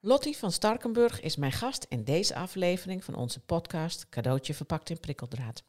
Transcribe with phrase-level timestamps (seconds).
[0.00, 5.00] Lottie van Starkenburg is mijn gast in deze aflevering van onze podcast Cadeautje verpakt in
[5.00, 5.64] prikkeldraad.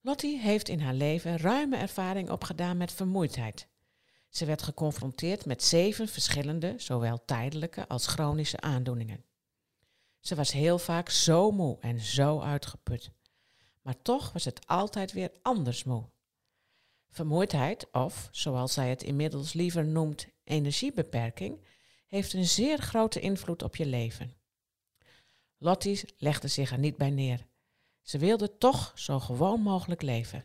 [0.00, 3.68] Lottie heeft in haar leven ruime ervaring opgedaan met vermoeidheid.
[4.28, 9.24] Ze werd geconfronteerd met zeven verschillende, zowel tijdelijke als chronische aandoeningen.
[10.18, 13.10] Ze was heel vaak zo moe en zo uitgeput.
[13.82, 16.08] Maar toch was het altijd weer anders moe.
[17.10, 21.60] Vermoeidheid, of zoals zij het inmiddels liever noemt, energiebeperking,
[22.10, 24.32] heeft een zeer grote invloed op je leven.
[25.58, 27.46] Lottie legde zich er niet bij neer.
[28.02, 30.44] Ze wilde toch zo gewoon mogelijk leven.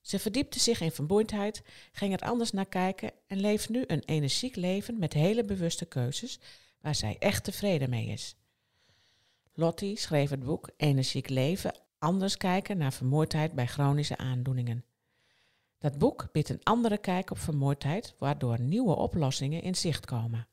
[0.00, 1.62] Ze verdiepte zich in vermoeidheid,
[1.92, 6.38] ging er anders naar kijken en leeft nu een energiek leven met hele bewuste keuzes
[6.80, 8.36] waar zij echt tevreden mee is.
[9.54, 14.84] Lottie schreef het boek Energiek leven, anders kijken naar vermoeidheid bij chronische aandoeningen.
[15.78, 20.46] Dat boek biedt een andere kijk op vermoeidheid, waardoor nieuwe oplossingen in zicht komen.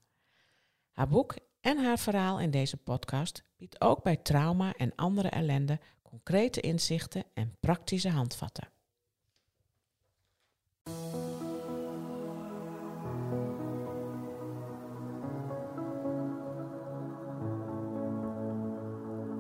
[1.00, 5.80] Haar boek en haar verhaal in deze podcast biedt ook bij trauma en andere ellende
[6.02, 8.70] concrete inzichten en praktische handvatten.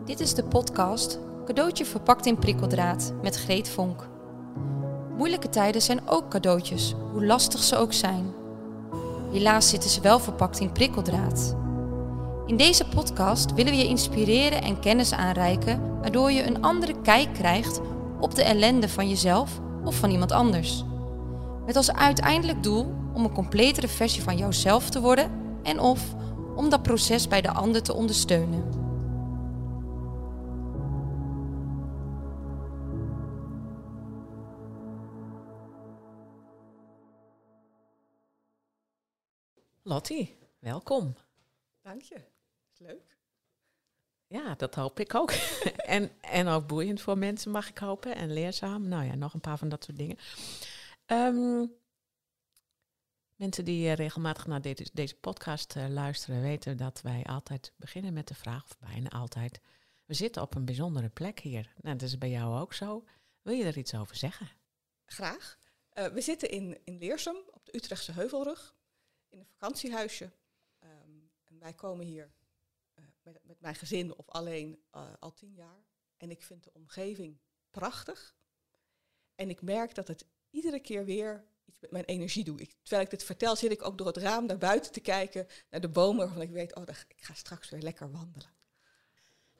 [0.05, 4.09] Dit is de podcast Cadeautje verpakt in prikkeldraad met Greet Vonk.
[5.17, 8.38] Moeilijke tijden zijn ook cadeautjes, hoe lastig ze ook zijn.
[9.31, 11.55] Helaas zitten ze wel verpakt in prikkeldraad.
[12.45, 17.33] In deze podcast willen we je inspireren en kennis aanreiken, waardoor je een andere kijk
[17.33, 17.81] krijgt
[18.19, 20.83] op de ellende van jezelf of van iemand anders.
[21.65, 25.31] Met als uiteindelijk doel om een completere versie van jouzelf te worden
[25.63, 26.01] en of
[26.55, 28.78] om dat proces bij de ander te ondersteunen.
[39.89, 41.15] Lottie, welkom.
[41.81, 42.21] Dank je.
[42.77, 43.17] Leuk.
[44.27, 45.31] Ja, dat hoop ik ook.
[45.95, 48.15] en, en ook boeiend voor mensen, mag ik hopen.
[48.15, 48.87] En leerzaam.
[48.87, 50.17] Nou ja, nog een paar van dat soort dingen.
[51.05, 51.65] Ehm,
[53.35, 58.13] mensen die eh, regelmatig naar deze, deze podcast uh, luisteren, weten dat wij altijd beginnen
[58.13, 59.59] met de vraag, of bijna altijd.
[60.05, 61.73] We zitten op een bijzondere plek hier.
[61.81, 63.05] Nou, dat is bij jou ook zo.
[63.41, 64.49] Wil je er iets over zeggen?
[65.05, 65.57] Graag.
[65.93, 68.77] Uh, we zitten in, in Leersum, op de Utrechtse Heuvelrug,
[69.29, 70.31] in een vakantiehuisje.
[70.83, 72.31] Um, en wij komen hier
[73.23, 74.79] met, met, mijn gezin of alleen
[75.19, 75.83] al tien jaar.
[76.17, 77.37] En ik vind de omgeving
[77.71, 78.35] prachtig.
[79.35, 82.59] En ik merk dat het iedere keer weer iets met mijn energie doe.
[82.59, 85.47] Ik, terwijl ik dit vertel, zit ik ook door het raam naar buiten te kijken,
[85.69, 88.49] naar de bomen, waarvan ik weet, oh, ik ga straks weer lekker wandelen.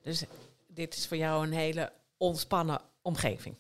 [0.01, 0.24] Dus
[0.68, 3.56] dit is voor jou een hele ontspannen omgeving?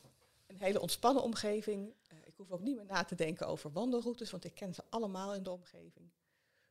[0.47, 1.93] Een hele ontspannen omgeving.
[2.39, 5.35] Ik hoef ook niet meer na te denken over wandelroutes, want ik ken ze allemaal
[5.35, 6.11] in de omgeving.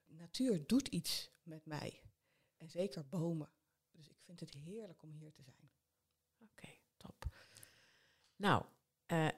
[0.06, 2.02] Natuur doet iets met mij.
[2.56, 3.50] En zeker bomen.
[3.90, 5.70] Dus ik vind het heerlijk om hier te zijn.
[6.38, 7.26] Oké, top.
[8.36, 8.64] Nou,
[9.06, 9.28] uh,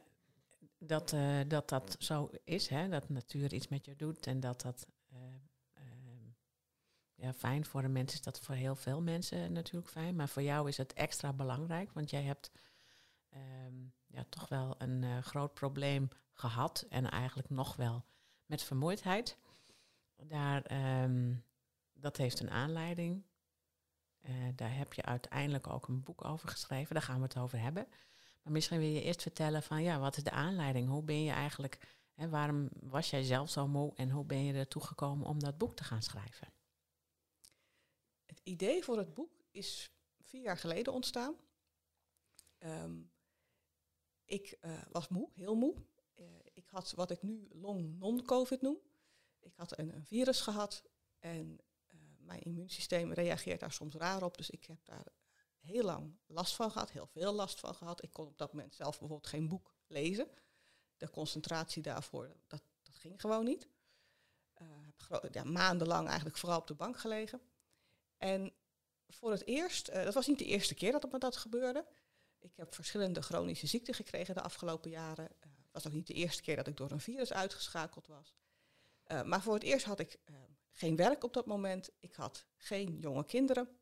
[0.79, 2.89] dat, uh, dat dat zo is, hè?
[2.89, 5.19] dat natuur iets met je doet en dat dat uh,
[5.79, 6.33] uh,
[7.15, 10.43] ja, fijn voor de mensen is dat voor heel veel mensen natuurlijk fijn, maar voor
[10.43, 12.51] jou is het extra belangrijk, want jij hebt
[13.35, 18.05] um, ja, toch wel een groot probleem gehad en eigenlijk nog wel
[18.47, 19.39] met vermoeidheid.
[20.17, 21.45] Daar, um,
[21.93, 23.25] dat heeft een aanleiding.
[24.55, 27.87] daar heb je uiteindelijk ook een boek over geschreven, daar gaan we het over hebben.
[28.43, 30.89] Maar misschien wil je eerst vertellen van ja, wat is de aanleiding?
[30.89, 34.53] Hoe ben je eigenlijk, hè, waarom was jij zelf zo moe en hoe ben je
[34.53, 36.53] ertoe gekomen om dat boek te gaan schrijven?
[38.27, 41.35] Het idee voor het boek is vier jaar geleden ontstaan.
[42.59, 43.11] Um,
[44.31, 45.75] ik uh, was moe, heel moe.
[46.17, 48.79] Uh, ik had wat ik nu long non-COVID noem.
[49.41, 50.83] Ik had een, een, virus gehad
[51.19, 51.59] en
[51.95, 54.37] uh, mijn immuunsysteem reageert daar soms raar op.
[54.37, 55.07] Dus ik heb daar
[55.59, 58.03] heel lang last van gehad, heel veel last van gehad.
[58.03, 60.29] Ik kon op dat moment zelf bijvoorbeeld geen boek lezen.
[60.97, 63.69] De concentratie daarvoor, dat, dat ging gewoon niet.
[64.63, 64.67] Uh,
[65.09, 67.41] heb ja, maandenlang eigenlijk vooral op de bank gelegen.
[68.17, 68.53] En
[69.09, 71.87] voor het eerst, dat was niet de eerste keer dat me dat gebeurde.
[72.41, 75.25] Ik heb verschillende chronische ziekten gekregen de afgelopen jaren.
[75.25, 78.35] Het uh, was ook niet de eerste keer dat ik door een virus uitgeschakeld was.
[79.07, 80.19] Uh, maar voor het eerst had ik
[80.71, 81.91] geen werk op dat moment.
[82.01, 83.81] Ik had geen jonge kinderen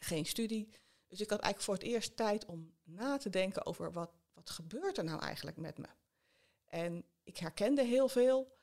[0.00, 0.68] geen studie.
[1.06, 4.50] Dus ik had eigenlijk voor het eerst tijd om na te denken over wat, wat
[4.50, 5.88] gebeurt er nou eigenlijk met me.
[6.66, 8.58] En ik herkende heel veel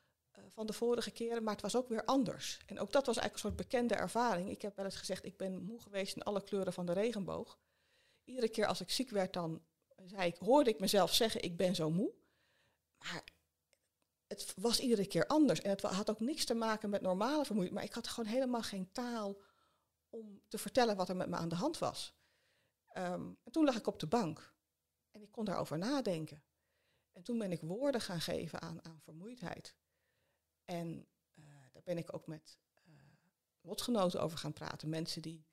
[0.50, 2.60] van de vorige keren, maar het was ook weer anders.
[2.66, 4.50] En ook dat was eigenlijk een soort bekende ervaring.
[4.50, 7.60] Ik heb wel eens gezegd, ik ben moe geweest in alle kleuren van de regenboog.
[8.28, 9.62] Iedere keer als ik ziek werd, dan
[10.06, 12.14] zei ik, hoorde ik mezelf zeggen, ik ben zo moe.
[12.98, 13.24] Maar
[14.28, 15.62] het was iedere keer anders.
[15.62, 17.80] En het had ook niks te maken met normale vermoeidheid.
[17.80, 19.42] Maar ik had gewoon helemaal geen taal
[20.10, 22.16] om te vertellen wat er met me aan de hand was.
[22.88, 24.56] Ehm, en toen lag ik op de bank.
[25.12, 26.44] En ik kon daarover nadenken.
[27.12, 29.76] En toen ben ik woorden gaan geven aan, aan vermoeidheid.
[30.66, 32.94] En uh, daar ben ik ook met uh,
[33.62, 34.90] lotgenoten over gaan praten.
[34.90, 35.46] Mensen die.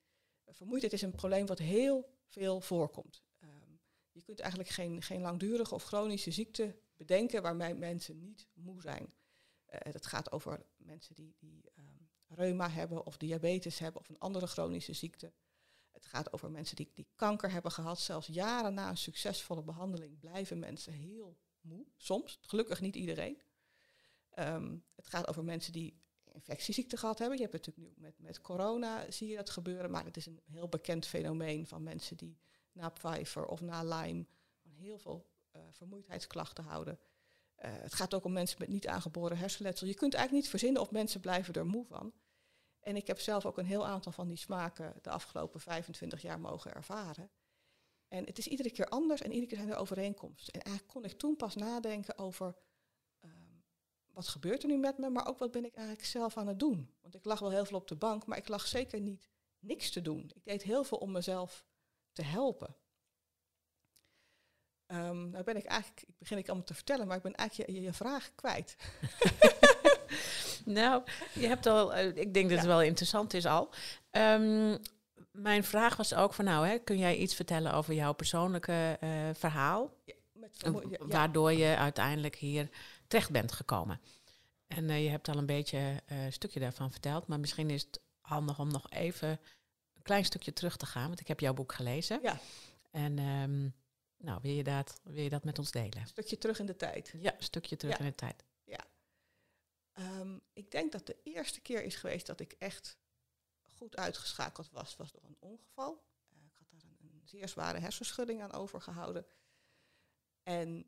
[0.45, 3.23] Uh, vermoeidheid is een probleem wat heel veel voorkomt.
[3.41, 3.81] Um,
[4.13, 9.15] je kunt eigenlijk geen, geen langdurige of chronische ziekte bedenken waarbij mensen niet moe zijn.
[9.67, 14.47] het gaat over mensen die, die um, reuma hebben of diabetes hebben of een andere
[14.47, 15.33] chronische ziekte.
[15.91, 18.01] Het gaat over mensen die, die kanker hebben gehad.
[18.01, 21.87] Zelfs jaren na een succesvolle behandeling blijven mensen heel moe.
[21.97, 23.43] Soms, gelukkig niet iedereen.
[24.39, 26.03] Um, het gaat over mensen die
[26.35, 27.37] infectieziekten gehad hebben.
[27.37, 29.91] Je hebt het natuurlijk nu met, met corona, zie je dat gebeuren.
[29.91, 32.39] Maar het is een heel bekend fenomeen van mensen die
[32.73, 34.27] na Pfeiffer of na Lyme
[34.63, 36.99] heel veel uh, vermoeidheidsklachten houden.
[37.65, 39.87] Uh, het gaat ook om mensen met niet aangeboren hersenletsel.
[39.87, 42.13] Je kunt eigenlijk niet verzinnen of mensen blijven er moe van.
[42.81, 46.41] En ik heb zelf ook een heel aantal van die smaken de afgelopen 25 jaar
[46.41, 47.31] mogen ervaren.
[48.09, 50.55] En het is iedere keer anders en iedere keer zijn er overeenkomsten.
[50.55, 52.55] En eigenlijk kon ik toen pas nadenken over
[54.15, 56.59] wat gebeurt er nu met me, maar ook wat ben ik eigenlijk zelf aan het
[56.59, 56.91] doen.
[57.03, 59.29] Want ik lag wel heel veel op de bank, maar ik lag zeker niet
[59.59, 60.31] niks te doen.
[60.35, 61.65] Ik deed heel veel om mezelf
[62.13, 62.77] te helpen.
[64.87, 67.71] Um, nou ben ik eigenlijk, ik begin ik allemaal te vertellen, maar ik ben eigenlijk
[67.71, 68.77] je, je, je vraag kwijt.
[70.65, 71.03] nou,
[71.35, 73.71] je hebt al, uh, ik denk dat het wel interessant is al.
[74.11, 74.79] Um,
[75.31, 79.11] mijn vraag was ook van nou, hè, kun jij iets vertellen over jouw persoonlijke uh,
[79.33, 79.95] verhaal?
[80.05, 81.07] Ja, met ja.
[81.07, 82.69] Waardoor je uiteindelijk hier
[83.15, 84.01] terecht bent gekomen.
[84.67, 88.01] En uh, je hebt al een beetje een stukje daarvan verteld, maar misschien is het
[88.21, 89.29] handig om nog even
[89.93, 92.19] een klein stukje terug te gaan, want ik heb jouw boek gelezen.
[92.23, 92.41] Ja.
[92.91, 93.75] En um,
[94.17, 96.01] nou, wil je, dat, wil je dat met ons delen?
[96.01, 97.15] Een stukje terug in de tijd.
[97.17, 98.45] Ja, een stukje terug in de tijd.
[98.65, 98.85] Ja.
[99.99, 102.99] Um, ik denk dat de eerste keer is geweest dat ik echt
[103.77, 106.05] goed uitgeschakeld was, was door een ongeval.
[106.33, 109.27] Uh, ik had daar een, een, zeer zware hersenschudding aan overgehouden.
[110.43, 110.87] En,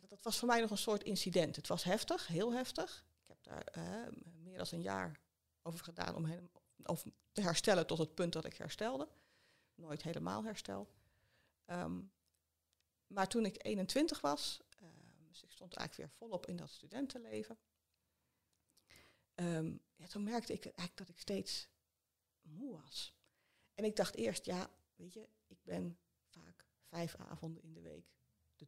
[0.00, 1.56] dat, was voor mij nog een soort incident.
[1.56, 3.04] Het was heftig, heel heftig.
[3.22, 4.12] Ik heb daar uh,
[4.42, 5.20] meer dan een jaar
[5.62, 9.08] over gedaan om helemaal, of te herstellen tot het punt dat ik herstelde.
[9.74, 10.88] Nooit helemaal herstel.
[11.66, 12.12] Um,
[13.06, 14.88] maar toen ik 21 was, uh,
[15.28, 17.58] dus ik stond eigenlijk weer volop in dat studentenleven.
[19.34, 21.68] Um, ja, toen merkte ik eigenlijk dat ik steeds
[22.40, 23.14] moe was.
[23.74, 28.14] En ik dacht eerst, ja, weet je, ik ben vaak vijf avonden in de week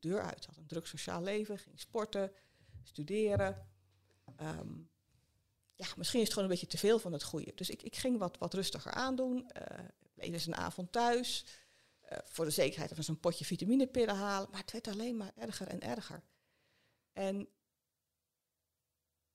[0.00, 0.46] de deur uit.
[0.46, 2.32] Had een druk sociaal leven, ging sporten,
[2.82, 3.69] studeren.
[4.40, 4.90] Um,
[5.75, 7.52] ja, misschien is het gewoon een beetje te veel van het goede.
[7.54, 9.37] Dus ik, ik ging wat, wat rustiger aandoen.
[9.37, 9.78] Uh,
[10.14, 11.46] bleef eens een avond thuis.
[12.12, 14.50] Uh, voor de zekerheid even een potje vitaminepillen halen.
[14.50, 16.22] Maar het werd alleen maar erger en erger.
[17.12, 17.48] En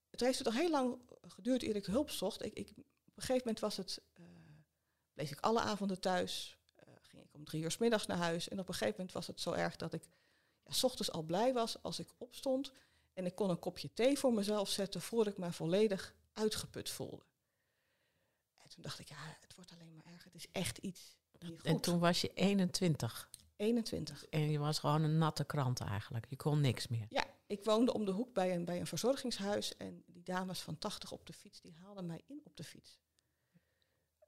[0.09, 2.45] het heeft toch heel lang geduurd eer ik hulp zocht.
[2.45, 4.25] Ik, ik, op een gegeven moment was het, uh,
[5.13, 6.59] bleef ik alle avonden thuis.
[7.01, 8.47] Ging ik om drie uur s middags naar huis.
[8.47, 10.03] En op een gegeven moment was het zo erg dat ik
[10.63, 12.71] ja, s ochtends al blij was als ik opstond.
[13.13, 17.23] En ik kon een kopje thee voor mezelf zetten voordat ik me volledig uitgeput voelde.
[18.57, 20.31] En toen dacht ik, ja, het wordt alleen maar erger.
[20.31, 21.15] Het is echt iets.
[21.63, 23.29] En toen was je 21.
[23.55, 24.25] 21.
[24.25, 26.25] En je was gewoon een natte krant eigenlijk.
[26.29, 27.05] Je kon niks meer.
[27.09, 29.77] Ja, ik woonde om de hoek bij een, bij een verzorgingshuis.
[29.77, 32.99] En die dames van 80 op de fiets, die haalden mij in op de fiets.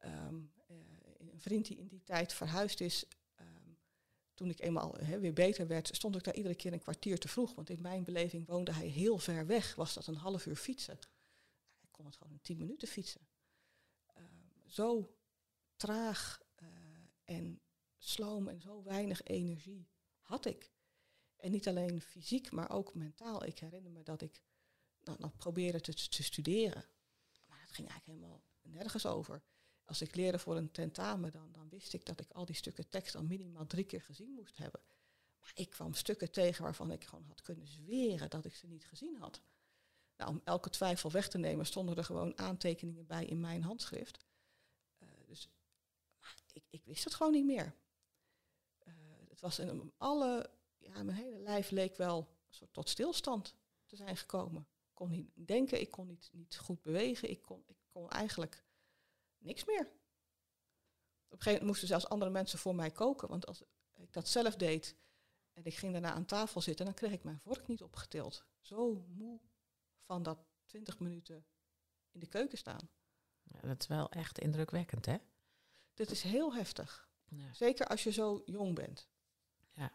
[0.05, 0.77] Um, uh,
[1.17, 3.05] een vriend die in die tijd verhuisd is,
[4.33, 7.55] toen ik eenmaal weer beter werd, stond ik daar iedere keer een kwartier te vroeg.
[7.55, 9.75] Want in mijn beleving woonde hij heel ver weg.
[9.75, 10.99] Was dat een half uur fietsen?
[11.81, 13.27] Ik kon het gewoon in tien minuten fietsen.
[14.17, 15.15] Um, zo
[15.75, 16.67] traag uh,
[17.23, 17.61] en
[17.97, 19.87] sloom en zo weinig energie
[20.21, 20.71] had ik.
[21.35, 23.43] En niet alleen fysiek, maar ook mentaal.
[23.43, 24.41] Ik herinner me dat ik
[25.03, 26.85] nou, nog probeerde te, te studeren.
[27.47, 29.43] Maar het ging eigenlijk helemaal nergens over.
[29.85, 32.89] Als ik leerde voor een tentamen, dan, dan wist ik dat ik al die stukken
[32.89, 34.81] tekst al minimaal drie keer gezien moest hebben.
[35.39, 38.85] Maar ik kwam stukken tegen waarvan ik gewoon had kunnen zweren dat ik ze niet
[38.85, 39.41] gezien had.
[40.17, 44.25] Nou, om elke twijfel weg te nemen, stonden er gewoon aantekeningen bij in mijn handschrift.
[44.99, 45.49] Uh, dus
[46.53, 47.75] ik, ik, wist het gewoon niet meer.
[48.87, 48.93] Uh,
[49.29, 53.95] het was in alle ja, mijn hele lijf leek wel een soort tot stilstand te
[53.95, 54.61] zijn gekomen.
[54.61, 58.63] Ik kon niet denken, ik kon niet, niet goed bewegen, ik kon, ik kon eigenlijk
[59.43, 59.81] niks meer.
[59.81, 64.27] Op een gegeven moment moesten zelfs andere mensen voor mij koken, want als ik dat
[64.27, 64.95] zelf deed
[65.53, 68.45] en ik ging daarna aan tafel zitten, dan kreeg ik mijn vork niet opgetild.
[68.59, 69.39] Zo moe
[70.01, 71.45] van dat 20 minuten
[72.11, 72.89] in de keuken staan.
[73.43, 75.17] Ja, dat is wel echt indrukwekkend, hè?
[75.93, 77.09] Dit is heel heftig.
[77.29, 77.53] Ja.
[77.53, 79.07] Zeker als je zo jong bent.
[79.71, 79.91] Ja.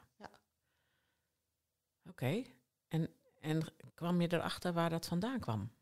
[2.04, 2.44] Oké.
[2.88, 3.62] En En
[3.94, 5.72] kwam je erachter waar dat vandaan kwam?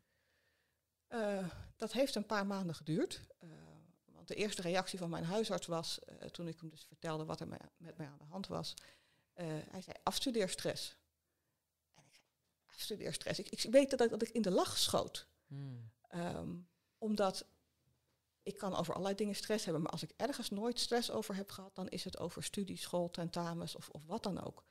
[1.09, 1.47] Uh,
[1.77, 3.21] dat heeft een paar maanden geduurd.
[3.43, 3.49] Uh,
[4.05, 7.39] want de eerste reactie van mijn huisarts was, uh, toen ik hem dus vertelde wat
[7.39, 8.73] er met mij aan de hand was,
[9.69, 10.97] hij zei afstudeerstress.
[11.93, 12.27] En ik zei,
[12.65, 13.39] afstudeerstress.
[13.39, 15.27] Ik, ik weet dat, dat ik in de lach schoot.
[15.47, 15.91] Hmm.
[16.15, 16.67] Um,
[16.97, 17.45] omdat
[18.43, 21.51] ik kan over allerlei dingen stress hebben, maar als ik ergens nooit stress over heb
[21.51, 24.65] gehad, dan is het over studie, school, tentamens of, of wat dan ook.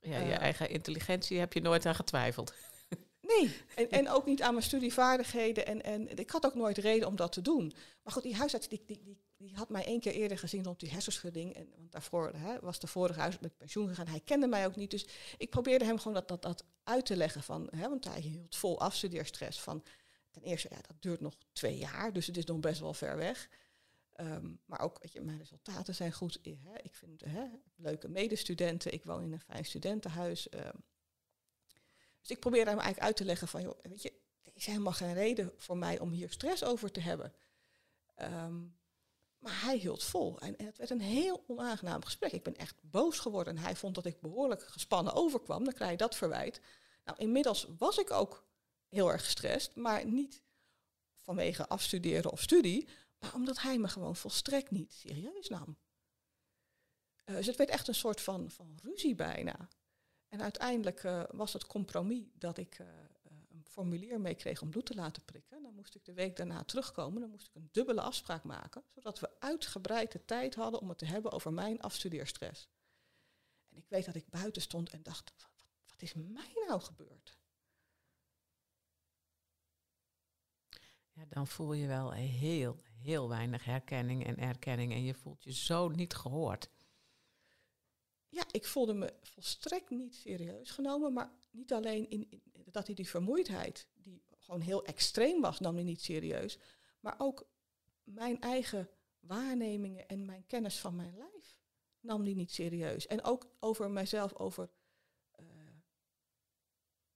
[0.00, 2.54] Ja, je eigen intelligentie heb je nooit aan getwijfeld.
[3.38, 5.66] Nee, en, en ook niet aan mijn studievaardigheden.
[5.66, 7.72] En, en ik had ook nooit reden om dat te doen.
[8.02, 10.80] Maar goed, die huisarts die, die, die, die had mij één keer eerder gezien rond
[10.80, 11.54] die hersenschudding.
[11.54, 14.06] En, want daarvoor hè, was de vorige huisarts met pensioen gegaan.
[14.06, 14.90] Hij kende mij ook niet.
[14.90, 15.06] Dus
[15.38, 17.42] ik probeerde hem gewoon dat, dat, dat uit te leggen.
[17.42, 19.60] Van, hè, want hij hield vol afstudeerstress.
[19.60, 19.82] Van,
[20.30, 22.12] ten eerste, ja, dat duurt nog twee jaar.
[22.12, 23.48] Dus het is nog best wel ver weg.
[24.20, 26.38] Um, maar ook, weet je, mijn resultaten zijn goed.
[26.42, 27.44] Hè, ik vind hè,
[27.76, 28.92] leuke medestudenten.
[28.92, 30.52] Ik woon in een fijn studentenhuis.
[30.54, 30.84] Um,
[32.20, 34.12] dus ik probeerde hem eigenlijk uit te leggen van, joh, weet je,
[34.42, 37.34] er is helemaal geen reden voor mij om hier stress over te hebben.
[38.22, 38.78] Um,
[39.40, 40.40] maar hij hield vol.
[40.40, 42.32] En, het werd een heel onaangenaam gesprek.
[42.32, 43.56] Ik ben echt boos geworden.
[43.56, 45.64] En hij vond dat ik behoorlijk gespannen overkwam.
[45.64, 46.60] Dan krijg je dat verwijt.
[47.04, 48.46] Nou, inmiddels was ik ook
[48.88, 49.76] heel erg gestrest.
[49.76, 50.42] Maar niet
[51.16, 52.88] vanwege afstuderen of studie.
[53.18, 55.78] Maar omdat hij me gewoon volstrekt niet serieus nam.
[57.24, 59.68] Uh, dus het werd echt een soort van, van ruzie bijna.
[60.30, 62.86] En uiteindelijk uh, was het compromis dat ik uh,
[63.48, 65.62] een formulier meekreeg om bloed te laten prikken.
[65.62, 67.20] Dan moest ik de week daarna terugkomen.
[67.20, 70.98] Dan moest ik een dubbele afspraak maken, zodat we uitgebreid de tijd hadden om het
[70.98, 72.68] te hebben over mijn afstudeerstress.
[73.68, 77.38] En ik weet dat ik buiten stond en dacht, wat, wat is mij nou gebeurd?
[81.12, 85.52] Ja, dan voel je wel heel, heel weinig herkenning en erkenning en je voelt je
[85.52, 86.68] zo niet gehoord
[88.30, 93.08] ja, ik voelde me volstrekt niet serieus genomen, maar niet alleen in, dat hij die
[93.08, 96.58] vermoeidheid, die gewoon heel extreem was, nam hij niet serieus,
[97.00, 97.48] maar ook
[98.04, 98.88] mijn eigen
[99.20, 101.60] waarnemingen en mijn kennis van mijn lijf
[102.00, 103.06] nam hij niet serieus.
[103.06, 104.70] En ook over mijzelf, over.
[105.40, 105.46] Uh,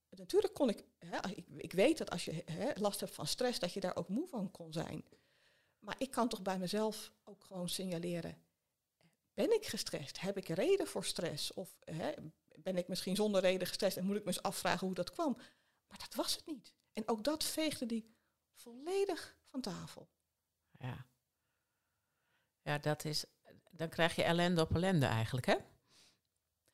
[0.09, 3.59] natuurlijk kon ik, hè, ik, ik, weet dat als je hè, last hebt van stress,
[3.59, 5.05] dat je daar ook moe van kon zijn.
[5.79, 8.37] Maar ik kan toch bij mezelf ook gewoon signaleren,
[9.35, 10.19] ben ik gestrest?
[10.19, 11.53] Heb ik reden voor stress?
[11.53, 12.13] Of hè,
[12.55, 15.33] ben ik misschien zonder reden gestrest en moet ik me eens afvragen hoe dat kwam?
[15.87, 16.73] Maar dat was het niet.
[16.93, 18.15] En ook dat veegde die
[18.53, 20.09] volledig van tafel.
[20.71, 21.05] Ja.
[22.61, 23.25] Ja, dat is.
[23.71, 25.55] Dan krijg je ellende op ellende eigenlijk, hè?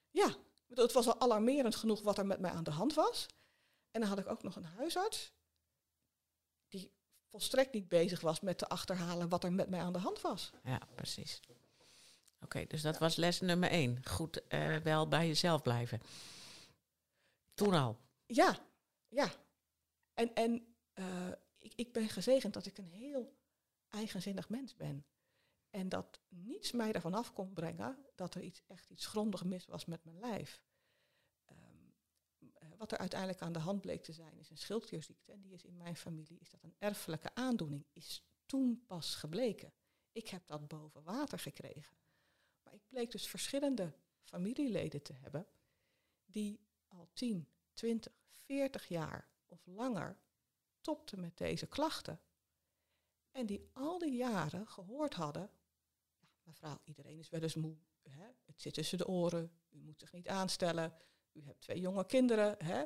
[0.09, 0.35] Ja,
[0.67, 3.25] het was al alarmerend genoeg wat er met mij aan de hand was.
[3.91, 5.33] En dan had ik ook nog een huisarts
[6.67, 6.91] die
[7.25, 10.51] volstrekt niet bezig was met te achterhalen wat er met mij aan de hand was.
[10.63, 11.39] Ja, precies.
[12.43, 14.05] Oké, dus dat was les nummer één.
[14.05, 16.01] Goed uh, wel bij jezelf blijven.
[17.53, 17.99] Toen al.
[18.25, 18.59] Ja,
[19.07, 19.31] ja.
[20.13, 23.37] En, en uh, ik, ik ben gezegend dat ik een heel
[23.89, 25.05] eigenzinnig mens ben.
[25.69, 29.65] En dat niets mij ervan af kon brengen dat er iets, echt iets grondig mis
[29.65, 30.63] was met mijn lijf.
[31.51, 31.93] Um,
[32.77, 35.31] wat er uiteindelijk aan de hand bleek te zijn, is een schildklierziekte.
[35.31, 39.73] En die is in mijn familie, is dat een erfelijke aandoening, is toen pas gebleken.
[40.11, 41.95] Ik heb dat boven water gekregen.
[42.71, 45.47] Ik bleek dus verschillende familieleden te hebben
[46.25, 50.17] die al 10, 20, 40 jaar of langer
[50.81, 52.21] topten met deze klachten.
[53.31, 55.49] En die al die jaren gehoord hadden,
[56.19, 57.77] ja, mevrouw, iedereen is wel eens moe.
[58.09, 58.27] Hè?
[58.45, 60.93] Het zit tussen de oren, u moet zich niet aanstellen.
[61.31, 62.83] U hebt twee jonge kinderen, hè?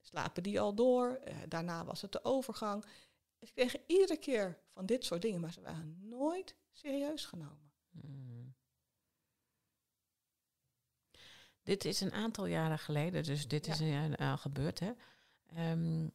[0.00, 1.14] slapen die al door?
[1.14, 2.84] Eh, daarna was het de overgang.
[3.40, 7.72] Ze kregen iedere keer van dit soort dingen, maar ze waren nooit serieus genomen.
[7.90, 8.31] Hmm.
[11.62, 14.80] Dit is een aantal jaren geleden, dus dit is een, al gebeurd.
[14.80, 14.92] Hè?
[15.70, 16.12] Um,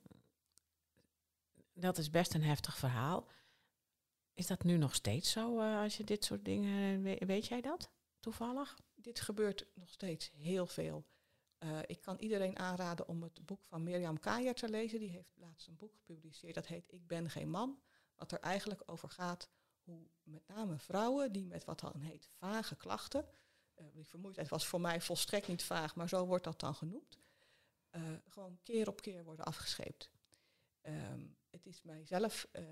[1.73, 3.27] dat is best een heftig verhaal.
[4.33, 7.01] Is dat nu nog steeds zo uh, als je dit soort dingen.
[7.01, 7.89] Weet, weet jij dat
[8.19, 8.77] toevallig?
[8.95, 11.05] Dit gebeurt nog steeds heel veel.
[11.59, 14.99] Uh, ik kan iedereen aanraden om het boek van Mirjam Kajer te lezen.
[14.99, 16.55] Die heeft laatst een boek gepubliceerd.
[16.55, 17.79] Dat heet Ik ben geen man.
[18.15, 19.49] Wat er eigenlijk over gaat
[19.83, 23.29] hoe met name vrouwen die met wat dan heet vage klachten uh,
[23.93, 27.19] die vermoeidheid was voor mij volstrekt niet vaag, maar zo wordt dat dan genoemd.
[27.91, 30.09] Uh, gewoon keer op keer worden afgescheept.
[30.81, 32.63] Um, het is mijzelf, uh,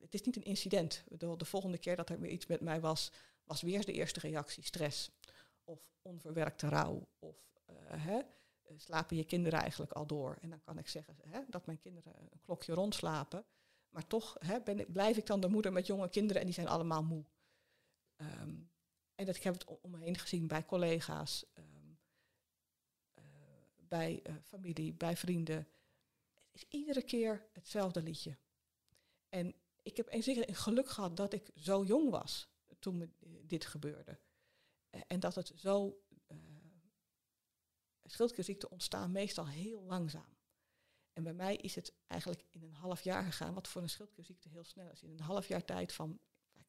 [0.00, 1.04] het is niet een incident.
[1.08, 3.12] De, de volgende keer dat er weer iets met mij was,
[3.44, 5.10] was weer de eerste reactie stress.
[5.64, 7.08] Of onverwerkte rouw.
[7.18, 7.36] Of
[7.84, 8.20] hè,
[8.76, 10.38] slapen je kinderen eigenlijk al door.
[10.40, 13.44] En dan kan ik zeggen hè, dat mijn kinderen een klokje rondslapen.
[13.88, 16.54] Maar toch hè, ben ik, blijf ik dan de moeder met jonge kinderen en die
[16.54, 17.24] zijn allemaal moe.
[18.16, 18.70] Um,
[19.22, 21.98] en dat, ik heb het om me heen gezien bij collega's, um,
[23.18, 23.24] uh,
[23.76, 25.56] bij eh, familie, bij vrienden.
[26.50, 28.36] Het is iedere keer hetzelfde liedje.
[29.28, 32.48] En ik heb een geluk gehad dat ik zo jong was
[32.78, 34.18] toen eh, dit gebeurde.
[34.90, 36.02] Eh, en dat het zo.
[36.28, 36.38] Uh,
[38.68, 40.36] ontstaan meestal heel langzaam.
[41.12, 44.48] En bij mij is het eigenlijk in een half jaar gegaan, wat voor een schildklierziekte
[44.48, 45.02] heel snel is.
[45.02, 46.20] In een half jaar tijd van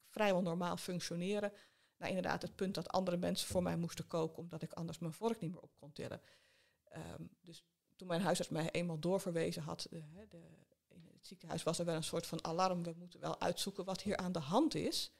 [0.08, 1.52] vrijwel normaal functioneren
[1.96, 5.12] naar inderdaad het punt dat andere mensen voor mij moesten koken omdat ik anders mijn
[5.12, 6.20] vork niet meer op kon tillen.
[6.96, 7.64] Um, dus
[7.96, 10.02] toen mijn huisarts mij eenmaal doorverwezen had, de,
[10.88, 12.82] in het ziekenhuis was er wel een soort van alarm.
[12.82, 15.12] We moeten wel uitzoeken wat hier aan de hand is.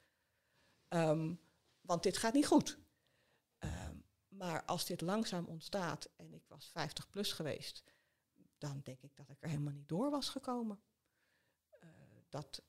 [0.88, 1.40] Um,
[1.80, 2.78] want dit gaat niet goed.
[3.58, 7.84] Um, maar als dit langzaam ontstaat en ik was 50 plus geweest,
[8.58, 10.80] dan denk ik dat ik er helemaal niet door was gekomen.
[11.82, 11.90] Uh,
[12.28, 12.62] dat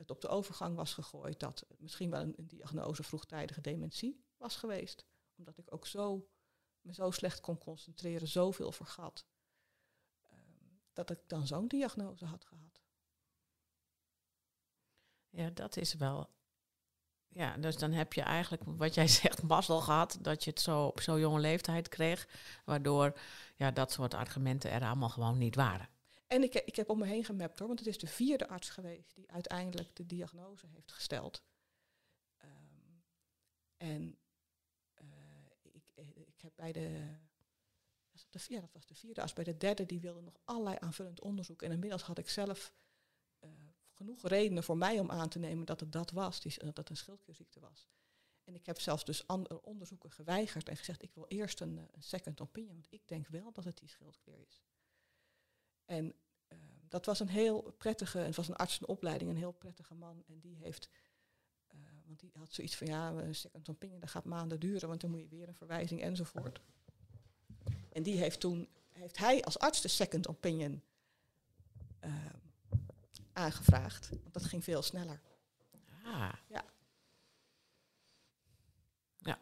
[0.00, 5.06] het op de overgang was gegooid, dat misschien wel een, diagnose vroegtijdige dementie was geweest.
[5.36, 6.28] Omdat ik ook zo
[6.80, 9.26] me zo slecht kon concentreren, zoveel vergat,
[10.32, 12.82] um, dat ik dan zo'n diagnose had gehad.
[15.28, 16.30] Ja, dat is wel.
[17.28, 20.86] Ja, dus dan heb je eigenlijk, wat jij zegt, mazzel gehad dat je het zo
[20.86, 22.28] op zo'n jonge leeftijd kreeg,
[22.64, 23.18] waardoor
[23.56, 25.88] ja, dat soort argumenten er allemaal gewoon niet waren.
[26.32, 28.70] En ik, ik heb om me heen gemapt hoor, want het is de vierde arts
[28.70, 31.42] geweest die uiteindelijk de diagnose heeft gesteld.
[32.44, 33.02] Um,
[33.76, 34.18] en
[36.40, 37.16] ik heb bij de,
[38.48, 41.62] ja, dat was de vierde as, bij de derde, die wilde nog allerlei aanvullend onderzoek.
[41.62, 42.72] En inmiddels had ik zelf
[43.40, 43.50] uh,
[43.90, 46.96] genoeg redenen voor mij om aan te nemen dat het dat was, dat het een
[46.96, 47.88] schildklierziekte was.
[48.44, 52.02] En ik heb zelfs dus andere onderzoeken geweigerd en gezegd, ik wil eerst een, een,
[52.02, 54.62] second opinion, want ik denk wel dat het die schildklier is.
[55.90, 56.14] En
[56.52, 60.22] uh, dat was een heel prettige, het was een artsenopleiding, een heel prettige man.
[60.26, 60.88] En die heeft
[62.10, 65.10] want die had zoiets van, ja, een second opinion, dat gaat maanden duren, want dan
[65.10, 66.60] moet je weer een verwijzing enzovoort.
[67.92, 70.82] En die heeft toen, heeft hij als arts de second opinion
[72.04, 72.14] uh,
[73.32, 74.08] aangevraagd.
[74.08, 75.20] Want dat ging veel sneller.
[76.04, 76.32] Ah.
[76.48, 76.64] Ja.
[79.18, 79.38] Nou,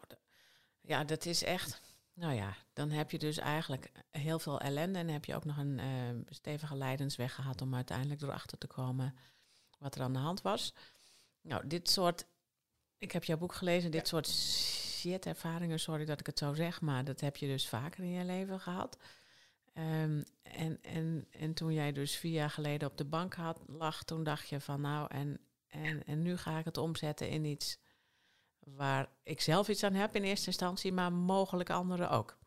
[0.81, 1.81] ja, dat is echt.
[2.19, 5.57] Nou ja, dan heb je dus eigenlijk heel veel ellende en heb je ook nog
[5.57, 9.15] een uh, stevige lijdensweg gehad om uiteindelijk erachter te komen
[9.79, 10.75] wat er aan de hand was.
[11.41, 12.27] Nou, dit soort
[12.99, 17.05] ik heb jouw boek gelezen, dit soort shit-ervaringen, sorry dat ik het zo zeg, maar
[17.05, 18.99] dat heb je dus vaker in je leven gehad.
[19.75, 24.03] Um, en, en, en toen jij dus vier jaar geleden op de bank had, lag,
[24.03, 27.79] toen dacht je van nou, en, en, en nu ga ik het omzetten in iets
[28.77, 32.39] waar ik zelf iets aan heb in eerste instantie, maar mogelijk anderen ook.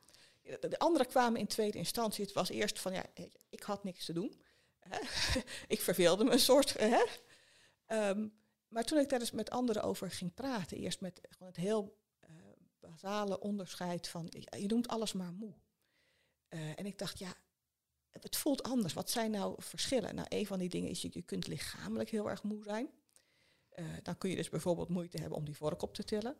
[0.41, 2.25] De anderen kwamen in tweede instantie.
[2.25, 3.05] Het was eerst van ja,
[3.49, 4.41] ik had niks te doen.
[5.67, 6.75] ik verveelde me een soort.
[6.77, 7.03] Hè?
[8.09, 8.33] Um,
[8.67, 11.97] maar toen ik daar eens met anderen over ging praten, eerst met het heel
[12.29, 12.35] uh,
[12.79, 15.53] basale onderscheid van, je noemt alles maar moe.
[16.49, 17.33] Uh, en ik dacht, ja,
[18.09, 18.93] het voelt anders.
[18.93, 20.15] Wat zijn nou verschillen?
[20.15, 22.89] Nou, een van die dingen is, je kunt lichamelijk heel erg moe zijn.
[23.75, 26.37] Uh, dan kun je dus bijvoorbeeld moeite hebben om die vork op te tillen.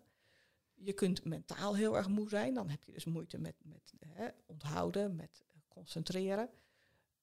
[0.73, 2.53] Je kunt mentaal heel erg moe zijn.
[2.53, 6.49] Dan heb je dus moeite met, met hè, onthouden, met concentreren.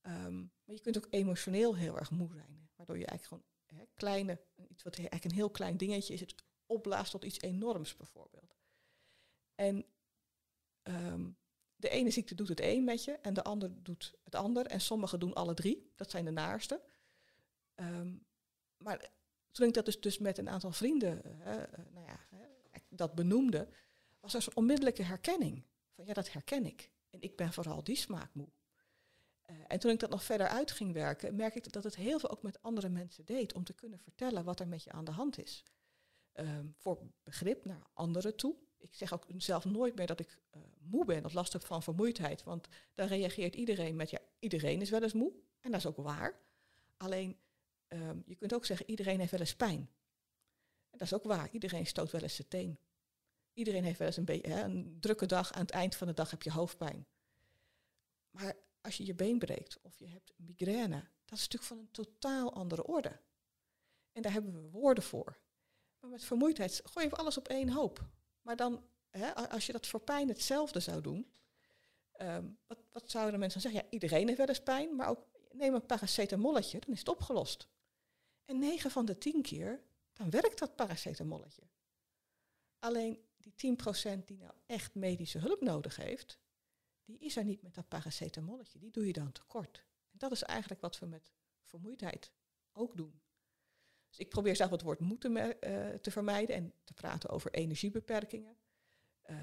[0.02, 2.68] Um, maar je kunt ook emotioneel heel erg moe zijn.
[2.76, 6.34] Waardoor je eigenlijk gewoon hè, kleine, iets wat eigenlijk een heel klein dingetje is, het
[6.66, 8.56] opblaast tot iets enorms bijvoorbeeld.
[9.54, 9.86] En
[10.82, 11.36] um,
[11.76, 14.66] de ene ziekte doet het een met je en de ander doet het ander.
[14.66, 15.92] En sommigen doen alle drie.
[15.96, 16.82] Dat zijn de naarste.
[17.74, 18.26] Um,
[18.76, 19.10] maar
[19.50, 21.44] toen ik dat dus, dus met een aantal vrienden uh,
[21.92, 22.20] nou ja,
[22.88, 23.68] dat benoemde,
[24.20, 25.64] was er zo'n onmiddellijke herkenning.
[25.94, 26.90] Van ja, dat herken ik.
[27.10, 28.48] En ik ben vooral die smaak moe.
[29.50, 32.18] Uh, en toen ik dat nog verder uit ging werken, merk ik dat het heel
[32.18, 35.04] veel ook met andere mensen deed om te kunnen vertellen wat er met je aan
[35.04, 35.64] de hand is.
[36.34, 38.56] Um, voor begrip naar anderen toe.
[38.78, 40.38] Ik zeg ook zelf nooit meer dat ik
[40.78, 44.90] moe ben of last heb van vermoeidheid, want dan reageert iedereen met ja, iedereen is
[44.90, 45.32] wel eens moe.
[45.60, 46.40] En dat is ook waar.
[46.96, 47.36] Alleen,
[47.88, 49.90] um, je kunt ook zeggen, iedereen heeft wel eens pijn.
[50.90, 51.50] En dat is ook waar.
[51.50, 52.78] Iedereen stoot wel eens zijn teen.
[53.52, 55.52] Iedereen heeft wel eens een, een drukke dag.
[55.52, 57.06] Aan het eind van de dag heb je hoofdpijn.
[58.30, 61.90] Maar als je je been breekt of je hebt migraine, dat is natuurlijk van een
[61.90, 63.20] totaal andere orde.
[64.12, 65.38] En daar hebben we woorden voor.
[66.00, 68.08] Maar met vermoeidheid gooi je alles op één hoop.
[68.42, 68.84] Maar dan,
[69.50, 71.32] als je dat voor pijn hetzelfde zou doen,
[72.20, 73.90] um, wat, wat zouden mensen dan zeggen?
[73.90, 77.68] Ja, iedereen heeft wel eens pijn, maar ook neem een paracetamolletje, dan is het opgelost.
[78.48, 79.82] En 9 van de 10 keer,
[80.12, 81.62] dan werkt dat paracetamolletje.
[82.78, 83.76] Alleen die
[84.20, 86.38] 10% die nou echt medische hulp nodig heeft,
[87.04, 88.78] die is er niet met dat paracetamolletje.
[88.78, 89.84] Die doe je dan tekort.
[90.10, 91.32] En dat is eigenlijk wat we met
[91.62, 92.32] vermoeidheid
[92.72, 93.20] ook doen.
[94.08, 98.56] Dus ik probeer zelf het woord moeten uh, te vermijden en te praten over energiebeperkingen.
[99.30, 99.36] Uh,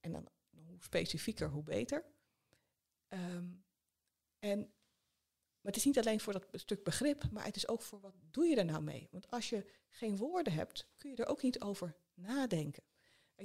[0.00, 2.04] en dan hoe specifieker, hoe beter.
[3.08, 3.48] Ehm,
[4.38, 4.72] en,
[5.66, 8.14] maar het is niet alleen voor dat stuk begrip, maar het is ook voor wat
[8.30, 9.08] doe je er nou mee?
[9.10, 12.82] Want als je geen woorden hebt, kun je er ook niet over nadenken.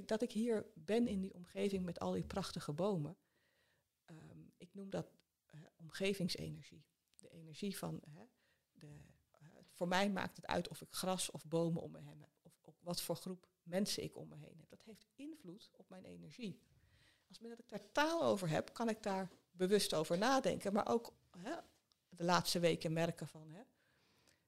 [0.05, 3.17] Dat ik hier ben in die omgeving met al die prachtige bomen,
[4.05, 5.11] ehm, ik noem dat
[5.55, 6.85] uh, omgevingsenergie.
[7.15, 8.01] De energie van,
[8.71, 8.87] de,
[9.69, 12.59] voor mij maakt het uit of ik gras of bomen om me heen heb, of,
[12.61, 14.69] of wat voor groep mensen ik om me heen heb.
[14.69, 16.61] Dat heeft invloed op mijn energie.
[17.27, 20.73] Als ik daar taal over heb, kan ik daar bewust over nadenken.
[20.73, 21.20] Maar ook hè,
[22.21, 23.61] de laatste weken merken van, hè,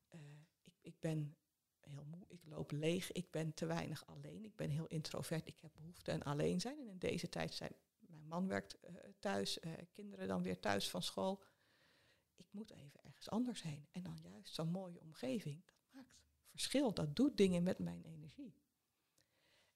[0.09, 0.21] uh,
[0.63, 1.37] ik, ik ben
[1.79, 5.59] heel moe, ik loop leeg, ik ben te weinig alleen, ik ben heel introvert, ik
[5.59, 6.79] heb behoefte aan alleen zijn.
[6.79, 10.89] En in deze tijd zijn, mijn man werkt uh, thuis, uh, kinderen dan weer thuis
[10.89, 11.43] van school.
[12.35, 13.87] Ik moet even ergens anders heen.
[13.91, 18.55] En dan juist zo'n mooie omgeving, dat maakt verschil, dat doet dingen met mijn energie.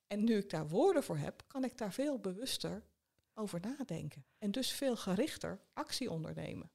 [0.06, 2.86] En nu ik daar woorden voor heb, kan ik daar veel bewuster
[3.34, 4.26] over nadenken.
[4.38, 6.70] En dus veel gerichter actie ondernemen.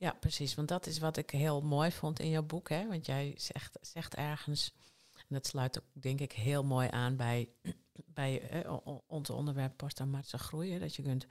[0.00, 0.54] Ja, precies.
[0.54, 2.68] Want dat is wat ik heel mooi vond in jouw boek.
[2.68, 2.88] Hè?
[2.88, 4.74] Want jij zegt, zegt ergens,
[5.12, 7.48] en dat sluit ook denk ik heel mooi aan bij,
[8.20, 10.78] bij eh, ons onderwerp posttraumatische groei.
[10.78, 11.26] Dat je kunt,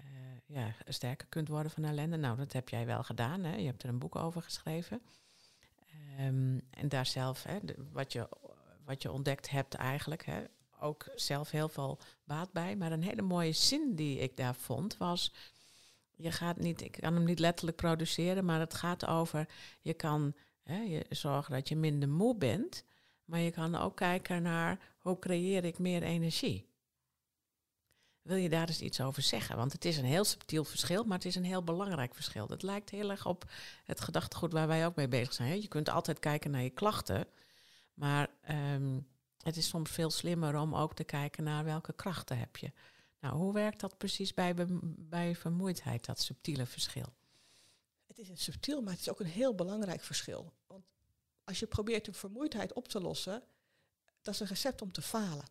[0.00, 0.06] uh,
[0.46, 2.16] ja, sterker kunt worden van ellende.
[2.16, 3.44] Nou, dat heb jij wel gedaan.
[3.44, 3.56] Hè?
[3.56, 5.02] Je hebt er een boek over geschreven.
[6.20, 7.58] Um, en daar zelf, hè,
[7.92, 8.28] wat, je,
[8.84, 10.44] wat je ontdekt hebt eigenlijk, hè,
[10.80, 12.76] ook zelf heel veel baat bij.
[12.76, 15.32] Maar een hele mooie zin die ik daar vond was.
[16.22, 19.48] Je gaat niet, ik kan hem niet letterlijk produceren, maar het gaat over.
[19.80, 22.84] Je kan hè, je zorgen dat je minder moe bent.
[23.24, 26.70] Maar je kan ook kijken naar hoe creëer ik meer energie.
[28.22, 29.56] Wil je daar eens iets over zeggen?
[29.56, 32.46] Want het is een heel subtiel verschil, maar het is een heel belangrijk verschil.
[32.46, 33.50] Dat lijkt heel erg op
[33.84, 35.60] het gedachtegoed waar wij ook mee bezig zijn.
[35.60, 37.26] Je kunt altijd kijken naar je klachten,
[37.94, 39.06] maar um,
[39.38, 42.72] het is soms veel slimmer om ook te kijken naar welke krachten heb je.
[43.22, 44.54] Nou, hoe werkt dat precies bij,
[44.84, 47.14] bij vermoeidheid, dat subtiele verschil?
[48.06, 50.52] Het is een subtiel, maar het is ook een heel belangrijk verschil.
[50.66, 50.84] Want
[51.44, 53.42] als je probeert de vermoeidheid op te lossen,
[54.22, 55.48] dat is een recept om te falen.